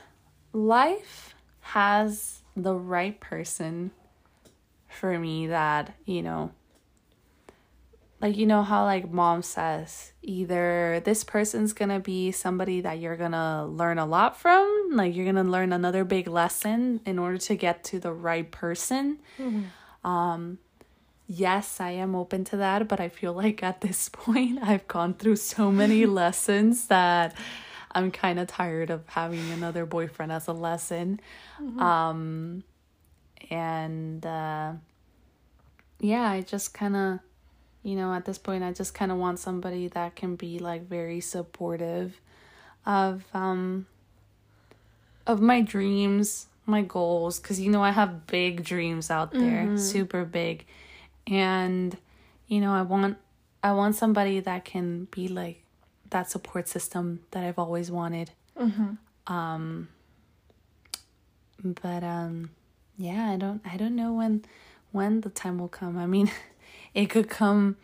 life 0.54 1.36
has 1.62 2.42
the 2.56 2.74
right 2.74 3.20
person 3.20 3.92
for 4.90 5.18
me 5.18 5.48
that, 5.48 5.94
you 6.06 6.22
know, 6.22 6.52
like 8.22 8.38
you 8.38 8.46
know 8.46 8.62
how 8.62 8.84
like 8.86 9.12
mom 9.12 9.42
says 9.42 10.14
either 10.22 11.02
this 11.04 11.24
person's 11.24 11.74
gonna 11.74 12.00
be 12.00 12.32
somebody 12.32 12.82
that 12.82 13.00
you're 13.00 13.18
gonna 13.18 13.66
learn 13.66 13.98
a 13.98 14.06
lot 14.06 14.40
from 14.40 14.90
like 14.92 15.16
you're 15.16 15.26
gonna 15.26 15.44
learn 15.44 15.74
another 15.74 16.04
big 16.04 16.28
lesson 16.28 17.02
in 17.06 17.18
order 17.18 17.38
to 17.38 17.56
get 17.56 17.84
to 17.84 18.00
the 18.00 18.14
right 18.14 18.52
person 18.52 19.18
mm-hmm. 19.40 20.08
um 20.08 20.60
yes 21.28 21.80
i 21.80 21.90
am 21.90 22.16
open 22.16 22.44
to 22.44 22.58
that 22.58 22.88
but 22.88 23.00
i 23.00 23.10
feel 23.10 23.34
like 23.34 23.64
at 23.64 23.82
this 23.82 24.10
point 24.14 24.60
i've 24.62 24.88
gone 24.88 25.14
through 25.14 25.36
so 25.36 25.72
many 25.72 26.06
lessons 26.22 26.88
that 26.88 27.36
i'm 27.94 28.12
kind 28.12 28.40
of 28.40 28.48
tired 28.48 28.90
of 28.90 29.08
having 29.08 29.50
another 29.52 29.86
boyfriend 29.86 30.32
as 30.32 30.48
a 30.48 30.54
lesson 30.54 31.20
mm-hmm. 31.60 31.80
um 31.80 32.64
and 33.50 34.26
uh 34.26 34.74
yeah 36.00 36.30
i 36.30 36.42
just 36.42 36.74
kind 36.74 36.96
of 36.96 37.20
you 37.84 37.96
know, 37.96 38.14
at 38.14 38.26
this 38.26 38.38
point, 38.38 38.64
I 38.64 38.72
just 38.72 38.94
kind 38.94 39.12
of 39.12 39.18
want 39.18 39.40
somebody 39.40 39.88
that 39.90 40.16
can 40.16 40.36
be 40.36 40.60
like 40.60 40.88
very 40.88 41.20
supportive 41.20 42.20
of 42.86 43.24
um 43.34 43.88
of 45.26 45.42
my 45.42 45.62
dreams, 45.62 46.48
my 46.66 46.82
goals 46.82 47.40
cuz 47.40 47.60
you 47.60 47.72
know, 47.72 47.84
I 47.84 47.92
have 47.92 48.28
big 48.28 48.64
dreams 48.64 49.10
out 49.10 49.32
there, 49.32 49.66
mm-hmm. 49.66 49.78
super 49.78 50.26
big. 50.26 50.66
And 51.28 51.98
you 52.48 52.62
know, 52.62 52.74
I 52.74 52.82
want 52.82 53.18
I 53.64 53.74
want 53.74 53.96
somebody 53.96 54.40
that 54.40 54.66
can 54.66 55.06
be 55.06 55.28
like 55.28 55.64
that 56.10 56.30
support 56.30 56.68
system 56.68 57.22
that 57.32 57.44
I've 57.44 57.60
always 57.60 57.90
wanted. 57.90 58.32
Mm-hmm. 58.58 59.34
Um 59.34 59.90
but 61.64 62.04
um 62.04 62.52
yeah, 62.98 63.32
I 63.32 63.38
don't 63.38 63.62
I 63.66 63.78
don't 63.78 63.96
know 63.96 64.14
when 64.14 64.46
when 64.92 65.22
the 65.22 65.30
time 65.30 65.58
will 65.58 65.68
come. 65.68 65.98
I 65.98 66.06
mean, 66.06 66.30
it 66.94 67.10
could 67.10 67.30
come, 67.30 67.78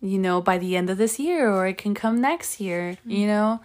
you 0.00 0.18
know, 0.18 0.40
by 0.40 0.58
the 0.58 0.76
end 0.76 0.90
of 0.90 0.98
this 0.98 1.18
year 1.18 1.50
or 1.50 1.66
it 1.66 1.78
can 1.78 1.94
come 1.94 2.20
next 2.20 2.60
year, 2.60 2.92
mm-hmm. 2.92 3.10
you 3.10 3.26
know? 3.26 3.60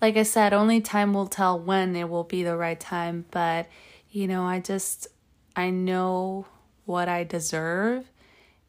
Like 0.00 0.16
I 0.16 0.22
said, 0.22 0.52
only 0.52 0.80
time 0.80 1.12
will 1.12 1.26
tell 1.26 1.58
when 1.58 1.94
it 1.94 2.08
will 2.08 2.24
be 2.24 2.42
the 2.42 2.56
right 2.56 2.80
time, 2.80 3.26
but 3.30 3.68
you 4.10 4.26
know, 4.26 4.44
I 4.44 4.60
just 4.60 5.06
I 5.54 5.70
know 5.70 6.46
what 6.84 7.08
I 7.08 7.24
deserve 7.24 8.10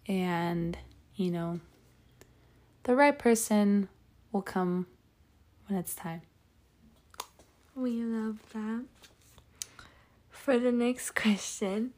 and, 0.07 0.77
you 1.15 1.31
know, 1.31 1.59
the 2.83 2.95
right 2.95 3.17
person 3.17 3.87
will 4.31 4.41
come 4.41 4.87
when 5.67 5.79
it's 5.79 5.95
time. 5.95 6.21
We 7.75 8.03
love 8.03 8.39
that. 8.53 8.85
For 10.29 10.59
the 10.59 10.71
next 10.71 11.11
question, 11.15 11.91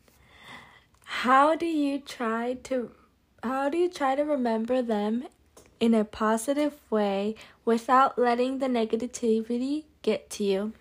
how 1.05 1.55
do 1.55 1.65
you 1.65 1.99
try 1.99 2.55
to 2.63 2.91
how 3.43 3.69
do 3.69 3.77
you 3.77 3.89
try 3.89 4.15
to 4.15 4.23
remember 4.23 4.81
them 4.81 5.25
in 5.79 5.93
a 5.93 6.05
positive 6.05 6.75
way 6.89 7.35
without 7.65 8.17
letting 8.17 8.59
the 8.59 8.67
negativity 8.67 9.83
get 10.01 10.29
to 10.31 10.43
you? 10.43 10.73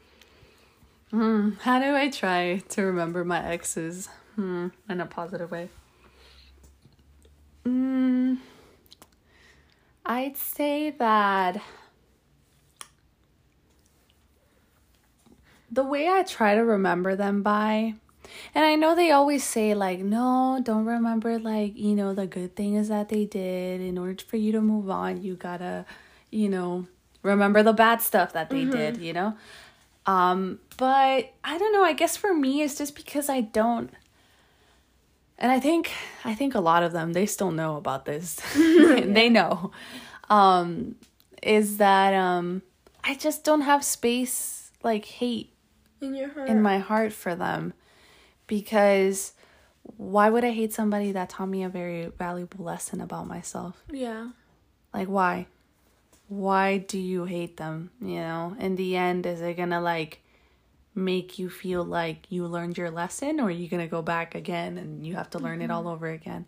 Hmm. 1.11 1.51
How 1.61 1.79
do 1.79 1.94
I 1.94 2.09
try 2.09 2.62
to 2.70 2.83
remember 2.83 3.25
my 3.25 3.44
exes 3.44 4.09
hmm, 4.37 4.68
in 4.88 5.01
a 5.01 5.07
positive 5.07 5.51
way? 5.51 5.68
Hmm. 7.64 8.37
I'd 10.07 10.37
say 10.37 10.90
that 10.90 11.61
the 15.70 15.85
way 15.85 16.09
I 16.09 16.22
try 16.22 16.55
to 16.55 16.64
remember 16.64 17.16
them 17.16 17.42
by 17.42 17.94
and 18.54 18.64
I 18.64 18.74
know 18.74 18.94
they 18.94 19.10
always 19.10 19.44
say, 19.44 19.74
like, 19.74 20.00
no, 20.00 20.60
don't 20.62 20.84
remember, 20.84 21.38
like, 21.38 21.76
you 21.76 21.94
know, 21.94 22.14
the 22.14 22.26
good 22.26 22.56
things 22.56 22.88
that 22.88 23.08
they 23.08 23.24
did. 23.24 23.80
In 23.80 23.98
order 23.98 24.22
for 24.26 24.36
you 24.36 24.52
to 24.52 24.60
move 24.60 24.90
on, 24.90 25.22
you 25.22 25.36
gotta, 25.36 25.84
you 26.30 26.48
know, 26.48 26.86
remember 27.22 27.62
the 27.62 27.72
bad 27.72 28.02
stuff 28.02 28.32
that 28.32 28.50
they 28.50 28.62
mm-hmm. 28.62 28.70
did, 28.70 28.96
you 28.98 29.12
know? 29.12 29.36
Um, 30.06 30.58
but 30.76 31.32
I 31.44 31.58
don't 31.58 31.72
know, 31.72 31.84
I 31.84 31.92
guess 31.92 32.16
for 32.16 32.34
me, 32.34 32.62
it's 32.62 32.76
just 32.76 32.96
because 32.96 33.28
I 33.28 33.40
don't. 33.40 33.90
And 35.38 35.50
I 35.50 35.58
think 35.58 35.90
I 36.24 36.34
think 36.34 36.54
a 36.54 36.60
lot 36.60 36.82
of 36.82 36.92
them 36.92 37.14
they 37.14 37.26
still 37.26 37.50
know 37.50 37.76
about 37.76 38.04
this. 38.04 38.40
they 38.54 39.28
know. 39.28 39.72
Um 40.30 40.96
is 41.42 41.78
that 41.78 42.14
um 42.14 42.62
I 43.02 43.14
just 43.14 43.42
don't 43.42 43.62
have 43.62 43.84
space 43.84 44.70
like 44.84 45.04
hate 45.04 45.52
in 46.00 46.14
your 46.14 46.28
heart 46.28 46.48
in 46.48 46.62
my 46.62 46.78
heart 46.78 47.12
for 47.12 47.34
them 47.34 47.74
because 48.46 49.33
why 49.96 50.31
would 50.31 50.44
I 50.44 50.50
hate 50.50 50.72
somebody 50.72 51.12
that 51.12 51.31
taught 51.31 51.48
me 51.48 51.62
a 51.62 51.68
very 51.68 52.07
valuable 52.07 52.64
lesson 52.64 53.00
about 53.00 53.26
myself? 53.26 53.83
Yeah. 53.90 54.31
Like, 54.94 55.09
why? 55.09 55.46
Why 56.28 56.78
do 56.78 56.98
you 56.98 57.24
hate 57.24 57.57
them? 57.57 57.90
You 58.00 58.20
know, 58.20 58.57
in 58.59 58.76
the 58.76 58.96
end, 58.96 59.26
is 59.26 59.40
it 59.40 59.57
gonna 59.57 59.81
like 59.81 60.20
make 60.94 61.38
you 61.38 61.48
feel 61.48 61.85
like 61.85 62.31
you 62.31 62.46
learned 62.46 62.76
your 62.76 62.90
lesson 62.90 63.40
or 63.40 63.44
are 63.44 63.50
you 63.50 63.68
gonna 63.68 63.88
go 63.88 64.02
back 64.02 64.35
again 64.35 64.78
and 64.78 65.07
you 65.07 65.14
have 65.14 65.31
to 65.31 65.38
learn 65.38 65.61
mm-hmm. 65.61 65.70
it 65.70 65.70
all 65.70 65.88
over 65.88 66.09
again? 66.09 66.46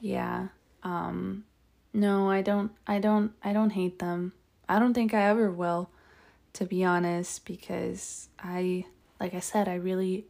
Yeah. 0.00 0.48
Um, 0.82 1.44
no, 1.92 2.30
I 2.30 2.42
don't, 2.42 2.72
I 2.86 2.98
don't, 2.98 3.32
I 3.42 3.52
don't 3.52 3.70
hate 3.70 3.98
them. 3.98 4.32
I 4.68 4.78
don't 4.78 4.94
think 4.94 5.14
I 5.14 5.28
ever 5.28 5.50
will, 5.50 5.90
to 6.54 6.64
be 6.64 6.84
honest, 6.84 7.44
because 7.44 8.28
I, 8.38 8.84
like 9.20 9.34
I 9.34 9.40
said, 9.40 9.68
I 9.68 9.74
really, 9.74 10.26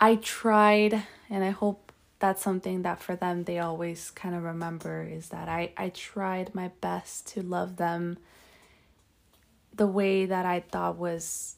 I 0.00 0.16
tried, 0.16 1.02
and 1.28 1.44
I 1.44 1.50
hope 1.50 1.92
that's 2.20 2.42
something 2.42 2.82
that 2.82 3.00
for 3.00 3.16
them 3.16 3.44
they 3.44 3.58
always 3.58 4.10
kind 4.10 4.34
of 4.34 4.42
remember 4.42 5.02
is 5.02 5.28
that 5.28 5.48
I, 5.48 5.72
I 5.76 5.90
tried 5.90 6.54
my 6.54 6.68
best 6.80 7.28
to 7.28 7.42
love 7.42 7.76
them 7.76 8.18
the 9.74 9.86
way 9.86 10.26
that 10.26 10.44
I 10.44 10.60
thought 10.60 10.96
was 10.96 11.56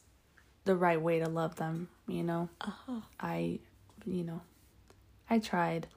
the 0.65 0.75
right 0.75 1.01
way 1.01 1.19
to 1.19 1.27
love 1.27 1.55
them, 1.55 1.89
you 2.07 2.23
know. 2.23 2.49
Uh-huh. 2.61 3.01
I, 3.19 3.59
you 4.05 4.23
know, 4.23 4.41
I 5.29 5.39
tried. 5.39 5.87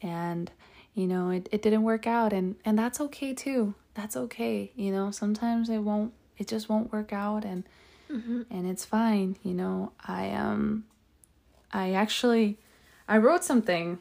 And, 0.00 0.50
you 0.94 1.08
know, 1.08 1.30
it, 1.30 1.48
it 1.50 1.62
didn't 1.62 1.82
work 1.82 2.06
out 2.06 2.32
and, 2.32 2.54
and 2.64 2.78
that's 2.78 3.00
okay 3.00 3.34
too. 3.34 3.74
That's 3.94 4.16
okay. 4.16 4.70
You 4.76 4.92
know, 4.92 5.10
sometimes 5.10 5.68
it 5.68 5.78
won't 5.78 6.12
it 6.38 6.46
just 6.46 6.68
won't 6.68 6.92
work 6.92 7.12
out 7.12 7.44
and 7.44 7.64
mm-hmm. 8.08 8.42
and 8.48 8.70
it's 8.70 8.84
fine, 8.84 9.36
you 9.42 9.54
know. 9.54 9.90
I 10.06 10.30
um 10.30 10.84
I 11.72 11.92
actually 11.92 12.58
I 13.06 13.18
wrote 13.18 13.44
something 13.44 13.98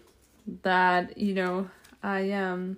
that, 0.63 1.17
you 1.17 1.34
know, 1.34 1.69
I 2.03 2.32
um 2.32 2.77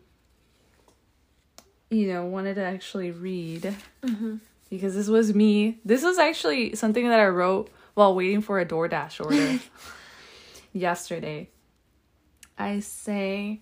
you 1.90 2.14
know, 2.14 2.26
wanted 2.26 2.56
to 2.56 2.64
actually 2.64 3.12
read. 3.12 3.76
Mm-hmm 4.04 4.38
because 4.70 4.96
this 4.96 5.08
was 5.08 5.34
me. 5.34 5.80
This 5.84 6.04
was 6.04 6.18
actually 6.18 6.76
something 6.76 7.08
that 7.08 7.20
I 7.20 7.28
wrote 7.28 7.70
while 7.96 8.16
waiting 8.16 8.42
for 8.42 8.60
a 8.60 8.66
DoorDash 8.66 9.24
order 9.24 9.60
yesterday. 10.74 11.50
I 12.58 12.80
say 12.80 13.62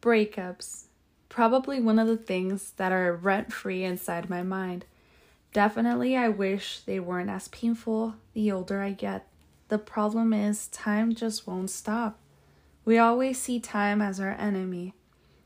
breakups. 0.00 0.84
Probably 1.28 1.80
one 1.80 1.98
of 1.98 2.08
the 2.08 2.16
things 2.16 2.72
that 2.76 2.90
are 2.90 3.14
rent 3.14 3.52
free 3.52 3.84
inside 3.84 4.30
my 4.30 4.42
mind. 4.42 4.84
Definitely, 5.52 6.16
I 6.16 6.28
wish 6.28 6.80
they 6.80 7.00
weren't 7.00 7.30
as 7.30 7.48
painful 7.48 8.14
the 8.34 8.50
older 8.50 8.80
I 8.80 8.90
get. 8.92 9.26
The 9.70 9.78
problem 9.78 10.32
is, 10.32 10.68
time 10.68 11.14
just 11.14 11.46
won't 11.46 11.70
stop. 11.70 12.20
We 12.84 12.98
always 12.98 13.40
see 13.40 13.58
time 13.58 14.02
as 14.02 14.20
our 14.20 14.32
enemy. 14.32 14.92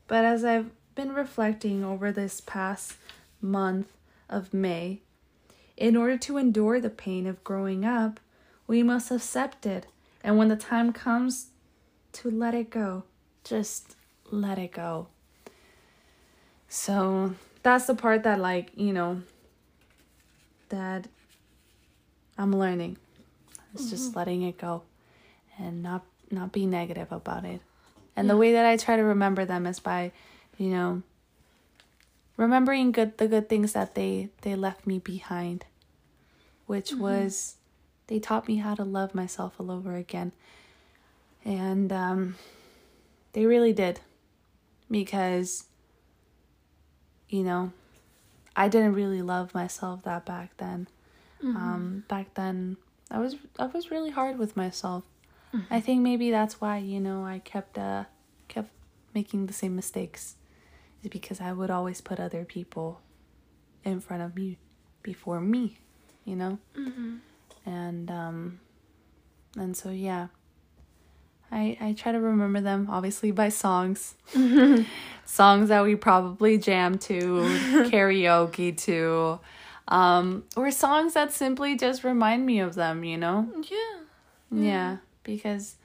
But 0.07 0.25
as 0.25 0.43
I've 0.43 0.69
been 0.93 1.13
reflecting 1.13 1.83
over 1.83 2.11
this 2.11 2.41
past 2.41 2.97
month, 3.41 3.87
of 4.29 4.53
May. 4.53 5.01
In 5.77 5.95
order 5.95 6.17
to 6.17 6.37
endure 6.37 6.79
the 6.79 6.89
pain 6.89 7.27
of 7.27 7.43
growing 7.43 7.85
up, 7.85 8.19
we 8.67 8.81
must 8.83 9.11
accept 9.11 9.65
it. 9.65 9.87
And 10.23 10.37
when 10.37 10.47
the 10.47 10.55
time 10.55 10.93
comes 10.93 11.47
to 12.13 12.31
let 12.31 12.53
it 12.53 12.69
go, 12.69 13.03
just 13.43 13.95
let 14.31 14.57
it 14.57 14.71
go. 14.71 15.07
So 16.67 17.35
that's 17.61 17.85
the 17.85 17.95
part 17.95 18.23
that, 18.23 18.39
like, 18.39 18.71
you 18.75 18.93
know, 18.93 19.21
that 20.69 21.07
I'm 22.37 22.55
learning. 22.55 22.97
It's 23.75 23.83
mm-hmm. 23.83 23.91
just 23.91 24.15
letting 24.15 24.41
it 24.41 24.57
go 24.57 24.83
and 25.59 25.83
not 25.83 26.03
not 26.31 26.51
be 26.51 26.65
negative 26.65 27.11
about 27.11 27.45
it. 27.45 27.61
And 28.15 28.25
yeah. 28.27 28.33
the 28.33 28.37
way 28.37 28.53
that 28.53 28.65
I 28.65 28.77
try 28.77 28.95
to 28.95 29.03
remember 29.03 29.45
them 29.45 29.67
is 29.67 29.79
by, 29.79 30.11
you 30.57 30.69
know, 30.69 31.03
remembering 32.37 32.91
good 32.91 33.17
the 33.17 33.27
good 33.27 33.49
things 33.49 33.73
that 33.73 33.95
they 33.95 34.29
they 34.41 34.55
left 34.55 34.85
me 34.87 34.99
behind 34.99 35.65
which 36.65 36.91
mm-hmm. 36.91 37.01
was 37.01 37.55
they 38.07 38.19
taught 38.19 38.47
me 38.47 38.57
how 38.57 38.75
to 38.75 38.83
love 38.83 39.15
myself 39.15 39.53
all 39.59 39.71
over 39.71 39.95
again 39.95 40.31
and 41.43 41.91
um 41.91 42.35
they 43.33 43.45
really 43.45 43.73
did 43.73 43.99
because 44.89 45.65
you 47.29 47.43
know 47.43 47.71
i 48.55 48.67
didn't 48.67 48.93
really 48.93 49.21
love 49.21 49.53
myself 49.53 50.03
that 50.03 50.25
back 50.25 50.55
then 50.57 50.87
mm-hmm. 51.43 51.55
um 51.55 52.03
back 52.07 52.33
then 52.33 52.77
i 53.15 53.19
was 53.19 53.35
i 53.57 53.65
was 53.65 53.89
really 53.89 54.11
hard 54.11 54.37
with 54.37 54.55
myself 54.55 55.03
mm-hmm. 55.53 55.73
i 55.73 55.79
think 55.79 56.01
maybe 56.01 56.29
that's 56.29 56.59
why 56.61 56.77
you 56.77 56.99
know 56.99 57.25
i 57.25 57.39
kept 57.39 57.77
uh 57.77 58.03
kept 58.47 58.69
making 59.15 59.47
the 59.47 59.53
same 59.53 59.75
mistakes 59.75 60.35
is 61.05 61.09
because 61.09 61.39
I 61.39 61.53
would 61.53 61.71
always 61.71 62.01
put 62.01 62.19
other 62.19 62.43
people 62.45 62.99
in 63.83 63.99
front 64.01 64.21
of 64.23 64.35
me 64.35 64.57
before 65.01 65.39
me, 65.39 65.77
you 66.25 66.35
know? 66.35 66.59
Mm-hmm. 66.77 67.15
And 67.65 68.11
um 68.11 68.59
and 69.57 69.75
so 69.75 69.89
yeah. 69.89 70.27
I 71.51 71.77
I 71.79 71.93
try 71.93 72.11
to 72.11 72.19
remember 72.19 72.61
them 72.61 72.87
obviously 72.89 73.31
by 73.31 73.49
songs. 73.49 74.15
songs 75.25 75.69
that 75.69 75.83
we 75.83 75.95
probably 75.95 76.57
jam 76.57 76.97
to, 76.99 77.15
karaoke 77.89 78.77
to, 78.77 79.39
um 79.87 80.43
or 80.55 80.71
songs 80.71 81.13
that 81.13 81.31
simply 81.31 81.75
just 81.75 82.03
remind 82.03 82.45
me 82.45 82.59
of 82.59 82.75
them, 82.75 83.03
you 83.03 83.17
know? 83.17 83.47
Yeah. 83.69 83.77
Yeah, 84.51 84.63
yeah 84.63 84.97
because 85.23 85.75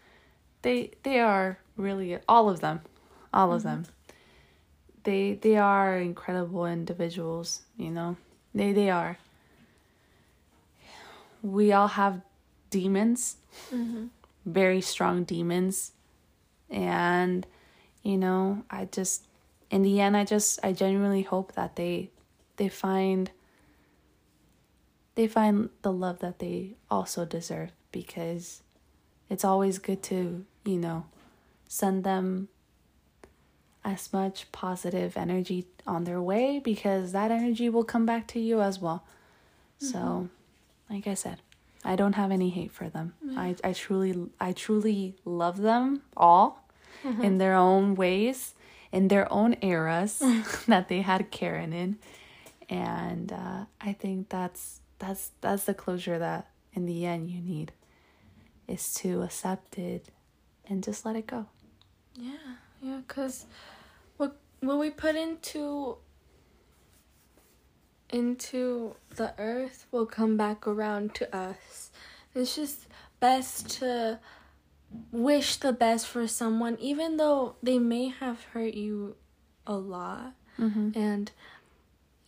they 0.63 0.93
they 1.03 1.21
are 1.21 1.59
really 1.77 2.19
all 2.29 2.49
of 2.49 2.61
them. 2.61 2.81
All 3.33 3.49
mm-hmm. 3.49 3.57
of 3.57 3.63
them 3.63 3.87
they 5.05 5.35
they 5.35 5.57
are 5.57 5.99
incredible 5.99 6.67
individuals 6.67 7.63
you 7.77 7.91
know 7.91 8.17
they 8.55 8.73
they 8.73 8.91
are 8.91 9.19
we 11.43 11.73
all 11.73 11.89
have 11.89 12.21
demons 12.69 13.37
mm-hmm. 13.73 14.07
very 14.45 14.81
strong 14.81 15.25
demons 15.25 15.93
and 16.69 17.47
you 18.03 18.17
know 18.17 18.63
i 18.71 18.85
just 18.87 19.27
in 19.71 19.83
the 19.83 20.01
end 20.01 20.17
i 20.17 20.25
just 20.25 20.61
i 20.63 20.73
genuinely 20.73 21.23
hope 21.23 21.53
that 21.53 21.77
they 21.77 22.11
they 22.57 22.69
find 22.69 23.31
they 25.14 25.27
find 25.27 25.70
the 25.83 25.92
love 25.92 26.20
that 26.20 26.38
they 26.38 26.75
also 26.90 27.25
deserve 27.25 27.73
because 27.92 28.62
it's 29.29 29.44
always 29.44 29.79
good 29.79 30.03
to 30.05 30.44
you 30.64 30.79
know 30.79 31.07
send 31.68 32.05
them 32.05 32.49
as 33.85 34.12
much 34.12 34.51
positive 34.53 35.16
energy 35.16 35.66
on 35.87 36.05
their 36.05 36.20
way 36.20 36.59
because 36.59 37.12
that 37.12 37.31
energy 37.31 37.68
will 37.68 37.85
come 37.85 38.05
back 38.05 38.27
to 38.27 38.38
you 38.38 38.61
as 38.61 38.79
well. 38.79 39.05
Mm-hmm. 39.81 39.87
So, 39.87 40.29
like 40.90 41.07
I 41.07 41.14
said, 41.14 41.38
I 41.85 41.96
don't 41.96 42.12
have 42.14 42.31
any 42.31 42.51
hate 42.51 42.73
for 42.73 42.88
them. 42.88 43.14
Mm-hmm. 43.25 43.38
I, 43.38 43.57
I 43.64 43.73
truly 43.73 44.29
I 44.40 44.53
truly 44.53 45.14
love 45.25 45.59
them 45.59 46.03
all 46.16 46.68
mm-hmm. 47.05 47.23
in 47.23 47.38
their 47.38 47.55
own 47.55 47.94
ways, 47.94 48.55
in 48.92 49.09
their 49.09 49.33
own 49.33 49.57
eras 49.62 50.23
that 50.66 50.88
they 50.88 51.01
had 51.01 51.31
Karen 51.31 51.73
in. 51.73 51.99
And 52.68 53.33
uh, 53.33 53.64
I 53.81 53.92
think 53.94 54.29
that's 54.29 54.80
that's 55.01 55.33
that's 55.41 55.65
the 55.65 55.75
closure 55.75 56.19
that 56.19 56.49
in 56.73 56.87
the 56.87 57.05
end 57.05 57.31
you 57.31 57.41
need 57.41 57.73
is 58.69 58.95
to 58.95 59.23
accept 59.23 59.77
it 59.79 60.07
and 60.69 60.85
just 60.85 61.05
let 61.05 61.17
it 61.17 61.27
go. 61.27 61.47
Yeah, 62.15 62.57
yeah, 62.81 63.01
cuz 63.09 63.47
what 64.17 64.37
what 64.61 64.79
we 64.79 64.91
put 64.91 65.17
into 65.17 65.97
into 68.11 68.95
the 69.17 69.35
earth 69.39 69.87
will 69.91 70.07
come 70.07 70.37
back 70.37 70.67
around 70.67 71.15
to 71.15 71.37
us. 71.37 71.91
It's 72.35 72.55
just 72.55 72.87
best 73.19 73.69
to 73.81 74.21
wish 75.13 75.57
the 75.57 75.73
best 75.73 76.07
for 76.07 76.27
someone 76.27 76.77
even 76.81 77.17
though 77.17 77.55
they 77.63 77.79
may 77.79 78.09
have 78.09 78.43
hurt 78.53 78.75
you 78.75 79.17
a 79.67 79.75
lot. 79.75 80.35
Mm-hmm. 80.59 80.91
And 80.99 81.31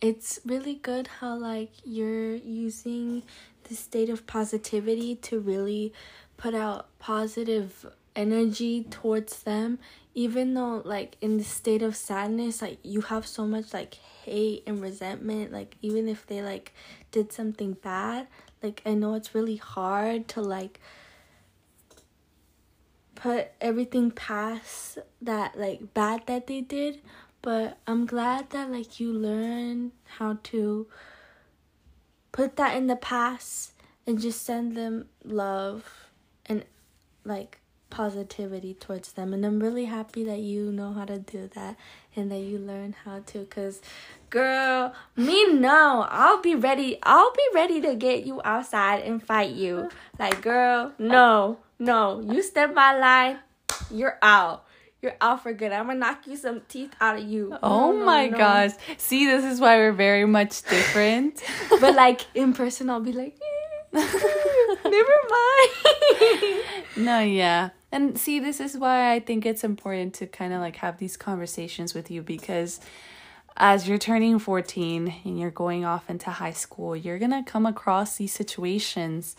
it's 0.03 0.37
really 0.43 0.75
good 0.75 1.07
how 1.21 1.33
like 1.33 1.71
you're 1.85 2.35
using 2.35 3.23
the 3.69 3.73
state 3.73 4.09
of 4.09 4.27
positivity 4.27 5.15
to 5.15 5.39
really 5.39 5.93
put 6.35 6.53
out 6.53 6.87
positive 6.99 7.85
energy 8.13 8.83
towards 8.83 9.43
them 9.43 9.79
even 10.13 10.55
though 10.55 10.81
like 10.83 11.15
in 11.21 11.37
the 11.37 11.43
state 11.43 11.81
of 11.81 11.95
sadness 11.95 12.61
like 12.61 12.77
you 12.83 12.99
have 12.99 13.25
so 13.25 13.47
much 13.47 13.73
like 13.73 13.93
hate 13.93 14.61
and 14.67 14.81
resentment 14.81 15.53
like 15.53 15.77
even 15.81 16.09
if 16.09 16.27
they 16.27 16.41
like 16.41 16.73
did 17.11 17.31
something 17.31 17.71
bad 17.71 18.27
like 18.61 18.81
i 18.85 18.93
know 18.93 19.13
it's 19.13 19.33
really 19.33 19.55
hard 19.55 20.27
to 20.27 20.41
like 20.41 20.81
put 23.15 23.47
everything 23.61 24.11
past 24.11 24.97
that 25.21 25.57
like 25.57 25.93
bad 25.93 26.21
that 26.25 26.45
they 26.47 26.59
did 26.59 26.99
but 27.43 27.77
i'm 27.85 28.07
glad 28.07 28.49
that 28.49 28.71
like 28.71 28.99
you 28.99 29.13
learn 29.13 29.91
how 30.17 30.39
to 30.41 30.87
put 32.31 32.55
that 32.55 32.75
in 32.75 32.87
the 32.87 32.95
past 32.95 33.73
and 34.07 34.19
just 34.19 34.43
send 34.43 34.75
them 34.75 35.05
love 35.23 36.09
and 36.47 36.65
like 37.23 37.59
positivity 37.89 38.73
towards 38.73 39.13
them. 39.13 39.33
And 39.33 39.45
i'm 39.45 39.59
really 39.59 39.85
happy 39.85 40.23
that 40.23 40.39
you 40.39 40.71
know 40.71 40.93
how 40.93 41.05
to 41.05 41.19
do 41.19 41.47
that 41.53 41.77
and 42.15 42.31
that 42.31 42.39
you 42.39 42.57
learn 42.57 42.95
how 43.05 43.19
to 43.27 43.39
because 43.39 43.81
girl 44.31 44.95
me 45.15 45.53
no 45.53 46.07
i'll 46.09 46.41
be 46.41 46.55
ready 46.55 46.97
i'll 47.03 47.31
be 47.33 47.47
ready 47.53 47.79
to 47.81 47.93
get 47.93 48.25
you 48.25 48.41
outside 48.43 49.03
and 49.03 49.21
fight 49.21 49.51
you. 49.51 49.89
Like 50.17 50.41
girl 50.41 50.91
no 50.97 51.59
no. 51.77 52.21
You 52.21 52.41
step 52.41 52.73
my 52.73 52.97
line 52.97 53.39
you're 53.91 54.17
out 54.23 54.65
you're 55.03 55.15
out 55.21 55.43
for 55.43 55.53
good 55.53 55.71
i'm 55.71 55.87
gonna 55.87 55.99
knock 55.99 56.25
you 56.25 56.35
some 56.35 56.61
teeth 56.67 56.93
out 56.99 57.19
of 57.19 57.23
you 57.23 57.55
oh 57.61 57.91
no, 57.91 58.05
my 58.05 58.27
no. 58.27 58.37
gosh 58.37 58.71
see 58.97 59.25
this 59.25 59.43
is 59.43 59.59
why 59.59 59.77
we're 59.77 59.91
very 59.91 60.25
much 60.25 60.63
different 60.63 61.43
but 61.81 61.93
like 61.93 62.25
in 62.33 62.53
person 62.53 62.89
i'll 62.89 62.99
be 62.99 63.13
like 63.13 63.37
Never 63.93 65.13
mind. 65.29 66.63
no, 66.97 67.19
yeah. 67.19 67.69
And 67.91 68.17
see, 68.17 68.39
this 68.39 68.59
is 68.59 68.75
why 68.75 69.13
I 69.13 69.19
think 69.19 69.45
it's 69.45 69.63
important 69.63 70.15
to 70.15 70.25
kind 70.25 70.51
of 70.51 70.61
like 70.61 70.77
have 70.77 70.97
these 70.97 71.15
conversations 71.15 71.93
with 71.93 72.09
you 72.09 72.23
because 72.23 72.79
as 73.55 73.87
you're 73.87 73.99
turning 73.99 74.39
14 74.39 75.13
and 75.23 75.39
you're 75.39 75.51
going 75.51 75.85
off 75.85 76.09
into 76.09 76.31
high 76.31 76.53
school, 76.53 76.95
you're 76.95 77.19
going 77.19 77.31
to 77.31 77.43
come 77.43 77.67
across 77.67 78.17
these 78.17 78.33
situations. 78.33 79.35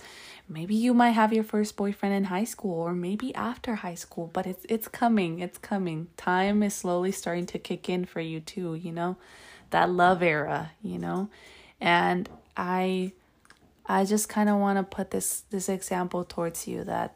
Maybe 0.48 0.74
you 0.74 0.92
might 0.92 1.10
have 1.10 1.32
your 1.32 1.44
first 1.44 1.76
boyfriend 1.76 2.14
in 2.14 2.24
high 2.24 2.44
school 2.44 2.78
or 2.78 2.92
maybe 2.92 3.34
after 3.34 3.76
high 3.76 3.94
school, 3.94 4.28
but 4.32 4.46
it's 4.46 4.66
it's 4.68 4.88
coming. 4.88 5.40
It's 5.40 5.56
coming. 5.58 6.08
Time 6.16 6.62
is 6.62 6.74
slowly 6.74 7.12
starting 7.12 7.46
to 7.46 7.58
kick 7.58 7.88
in 7.88 8.04
for 8.04 8.20
you 8.20 8.40
too, 8.40 8.74
you 8.74 8.92
know? 8.92 9.16
That 9.70 9.90
love 9.90 10.22
era, 10.22 10.72
you 10.82 10.98
know? 10.98 11.30
And 11.80 12.28
I 12.56 13.12
I 13.86 14.04
just 14.04 14.28
kind 14.28 14.48
of 14.48 14.58
want 14.58 14.78
to 14.78 14.82
put 14.82 15.10
this 15.10 15.44
this 15.50 15.68
example 15.68 16.24
towards 16.24 16.68
you 16.68 16.84
that 16.84 17.14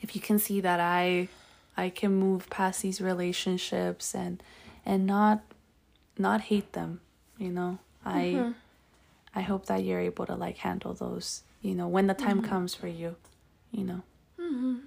if 0.00 0.14
you 0.14 0.22
can 0.22 0.38
see 0.38 0.60
that 0.62 0.80
I 0.80 1.28
I 1.76 1.90
can 1.90 2.14
move 2.14 2.48
past 2.48 2.82
these 2.82 3.00
relationships 3.00 4.14
and 4.14 4.42
and 4.86 5.06
not 5.06 5.42
not 6.18 6.42
hate 6.42 6.72
them, 6.72 7.00
you 7.38 7.50
know. 7.50 7.78
I 8.04 8.18
mm-hmm. 8.18 8.52
I 9.34 9.42
hope 9.42 9.66
that 9.66 9.84
you're 9.84 10.00
able 10.00 10.26
to 10.26 10.34
like 10.34 10.58
handle 10.58 10.94
those, 10.94 11.42
you 11.62 11.74
know, 11.74 11.88
when 11.88 12.06
the 12.06 12.14
time 12.14 12.38
mm-hmm. 12.38 12.50
comes 12.50 12.74
for 12.74 12.88
you, 12.88 13.16
you 13.70 13.84
know. 13.84 14.02
Mhm. 14.38 14.80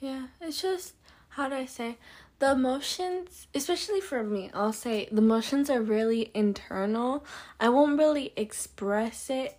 Yeah, 0.00 0.26
it's 0.40 0.60
just 0.60 0.94
how 1.30 1.48
do 1.48 1.54
I 1.54 1.66
say? 1.66 1.98
The 2.38 2.52
emotions, 2.52 3.46
especially 3.54 4.00
for 4.00 4.22
me, 4.22 4.50
I'll 4.52 4.72
say 4.72 5.08
the 5.10 5.22
emotions 5.22 5.70
are 5.70 5.80
really 5.80 6.30
internal. 6.34 7.24
I 7.58 7.70
won't 7.70 7.98
really 7.98 8.32
express 8.36 9.30
it 9.30 9.58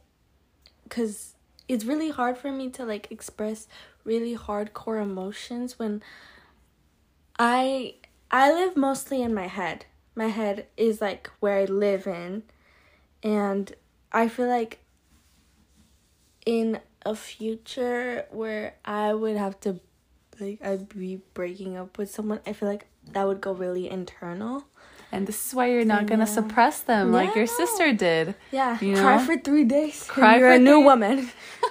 because 0.83 1.33
it's 1.67 1.85
really 1.85 2.11
hard 2.11 2.37
for 2.37 2.51
me 2.51 2.69
to 2.71 2.85
like 2.85 3.11
express 3.11 3.67
really 4.03 4.35
hardcore 4.35 5.01
emotions 5.01 5.77
when 5.77 6.01
I 7.37 7.95
I 8.31 8.51
live 8.51 8.75
mostly 8.75 9.21
in 9.21 9.33
my 9.33 9.47
head. 9.47 9.85
My 10.15 10.27
head 10.27 10.67
is 10.77 11.01
like 11.01 11.29
where 11.39 11.59
I 11.59 11.65
live 11.65 12.07
in 12.07 12.43
and 13.21 13.73
I 14.11 14.27
feel 14.27 14.47
like 14.47 14.79
in 16.45 16.79
a 17.05 17.15
future 17.15 18.25
where 18.31 18.75
I 18.85 19.13
would 19.13 19.37
have 19.37 19.59
to 19.61 19.79
like 20.39 20.59
I'd 20.63 20.89
be 20.89 21.21
breaking 21.33 21.77
up 21.77 21.97
with 21.97 22.11
someone, 22.11 22.39
I 22.45 22.53
feel 22.53 22.69
like 22.69 22.87
that 23.11 23.27
would 23.27 23.41
go 23.41 23.53
really 23.53 23.89
internal. 23.89 24.65
And 25.11 25.25
this 25.25 25.47
is 25.47 25.55
why 25.55 25.71
you're 25.71 25.85
not 25.85 26.05
gonna 26.05 26.27
suppress 26.27 26.81
them 26.81 27.11
yeah, 27.11 27.13
like 27.13 27.35
your 27.35 27.47
sister 27.47 27.93
did. 27.93 28.35
Yeah. 28.51 28.77
You 28.81 28.93
know? 28.93 29.01
Cry 29.01 29.25
for 29.25 29.37
three 29.37 29.63
days. 29.63 30.03
Cry 30.03 30.39
for 30.39 30.51
a 30.51 30.59
new 30.59 30.81
woman. 30.81 31.29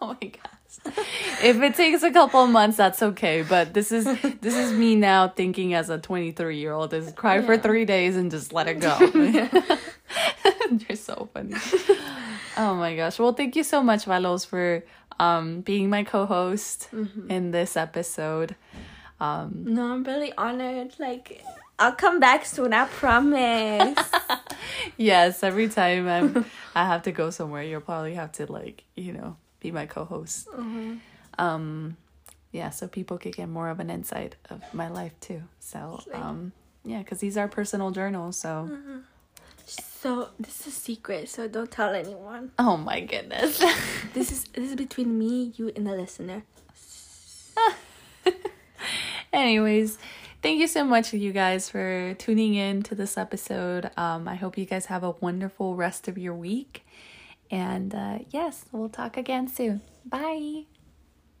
oh 0.00 0.16
my 0.20 0.30
gosh. 0.30 1.04
If 1.42 1.60
it 1.62 1.74
takes 1.74 2.02
a 2.02 2.10
couple 2.10 2.44
of 2.44 2.50
months, 2.50 2.76
that's 2.76 3.02
okay. 3.02 3.42
But 3.42 3.74
this 3.74 3.92
is 3.92 4.04
this 4.40 4.56
is 4.56 4.72
me 4.72 4.96
now 4.96 5.28
thinking 5.28 5.74
as 5.74 5.90
a 5.90 5.98
23 5.98 6.58
year 6.58 6.72
old 6.72 6.92
is 6.92 7.12
cry 7.12 7.36
yeah. 7.36 7.46
for 7.46 7.58
three 7.58 7.84
days 7.84 8.16
and 8.16 8.30
just 8.30 8.52
let 8.52 8.68
it 8.68 8.80
go. 8.80 8.96
You're 10.88 10.96
so 10.96 11.28
funny. 11.32 11.54
Oh 12.56 12.74
my 12.74 12.94
gosh. 12.96 13.18
Well, 13.18 13.32
thank 13.32 13.56
you 13.56 13.64
so 13.64 13.82
much, 13.82 14.04
Valos, 14.04 14.46
for 14.46 14.84
um, 15.18 15.60
being 15.60 15.90
my 15.90 16.04
co-host 16.04 16.88
mm-hmm. 16.92 17.30
in 17.30 17.50
this 17.50 17.76
episode. 17.76 18.56
Um, 19.20 19.64
no, 19.66 19.92
I'm 19.92 20.04
really 20.04 20.32
honored. 20.36 20.94
Like, 20.98 21.44
I'll 21.78 21.94
come 21.94 22.20
back 22.20 22.44
soon. 22.44 22.72
I 22.72 22.86
promise. 22.86 23.98
yes, 24.96 25.42
every 25.42 25.68
time 25.68 26.08
I'm, 26.08 26.46
I 26.74 26.86
have 26.86 27.02
to 27.02 27.12
go 27.12 27.30
somewhere, 27.30 27.62
you'll 27.62 27.80
probably 27.80 28.14
have 28.14 28.32
to 28.32 28.50
like, 28.50 28.84
you 28.96 29.12
know, 29.12 29.36
be 29.60 29.70
my 29.70 29.86
co-host. 29.86 30.48
Mm-hmm. 30.48 30.96
Um, 31.40 31.96
yeah, 32.52 32.70
so 32.70 32.88
people 32.88 33.18
could 33.18 33.34
get 33.36 33.48
more 33.48 33.68
of 33.68 33.80
an 33.80 33.90
insight 33.90 34.36
of 34.50 34.62
my 34.74 34.88
life 34.88 35.12
too. 35.20 35.42
So, 35.60 36.02
um, 36.12 36.52
yeah, 36.84 36.98
because 36.98 37.20
these 37.20 37.36
are 37.36 37.48
personal 37.48 37.90
journals. 37.90 38.36
So. 38.38 38.68
Mm-hmm. 38.70 38.98
So 39.66 40.30
this 40.40 40.60
is 40.62 40.66
a 40.68 40.70
secret, 40.70 41.28
so 41.28 41.46
don't 41.46 41.70
tell 41.70 41.94
anyone. 41.94 42.52
Oh 42.58 42.76
my 42.78 43.00
goodness. 43.00 43.58
this 44.14 44.32
is 44.32 44.44
this 44.44 44.70
is 44.70 44.74
between 44.74 45.18
me, 45.18 45.52
you, 45.56 45.70
and 45.76 45.86
the 45.86 45.92
listener. 45.92 46.42
Anyways, 49.32 49.98
thank 50.42 50.58
you 50.58 50.66
so 50.66 50.84
much, 50.84 51.12
you 51.12 51.32
guys, 51.32 51.68
for 51.68 52.14
tuning 52.14 52.54
in 52.54 52.82
to 52.84 52.94
this 52.94 53.18
episode. 53.18 53.90
Um, 53.96 54.26
I 54.26 54.34
hope 54.36 54.56
you 54.58 54.64
guys 54.64 54.86
have 54.86 55.04
a 55.04 55.12
wonderful 55.20 55.76
rest 55.76 56.08
of 56.08 56.16
your 56.18 56.34
week. 56.34 56.84
And 57.50 57.94
uh, 57.94 58.18
yes, 58.30 58.64
we'll 58.72 58.88
talk 58.88 59.16
again 59.16 59.48
soon. 59.48 59.82
Bye. 60.04 60.64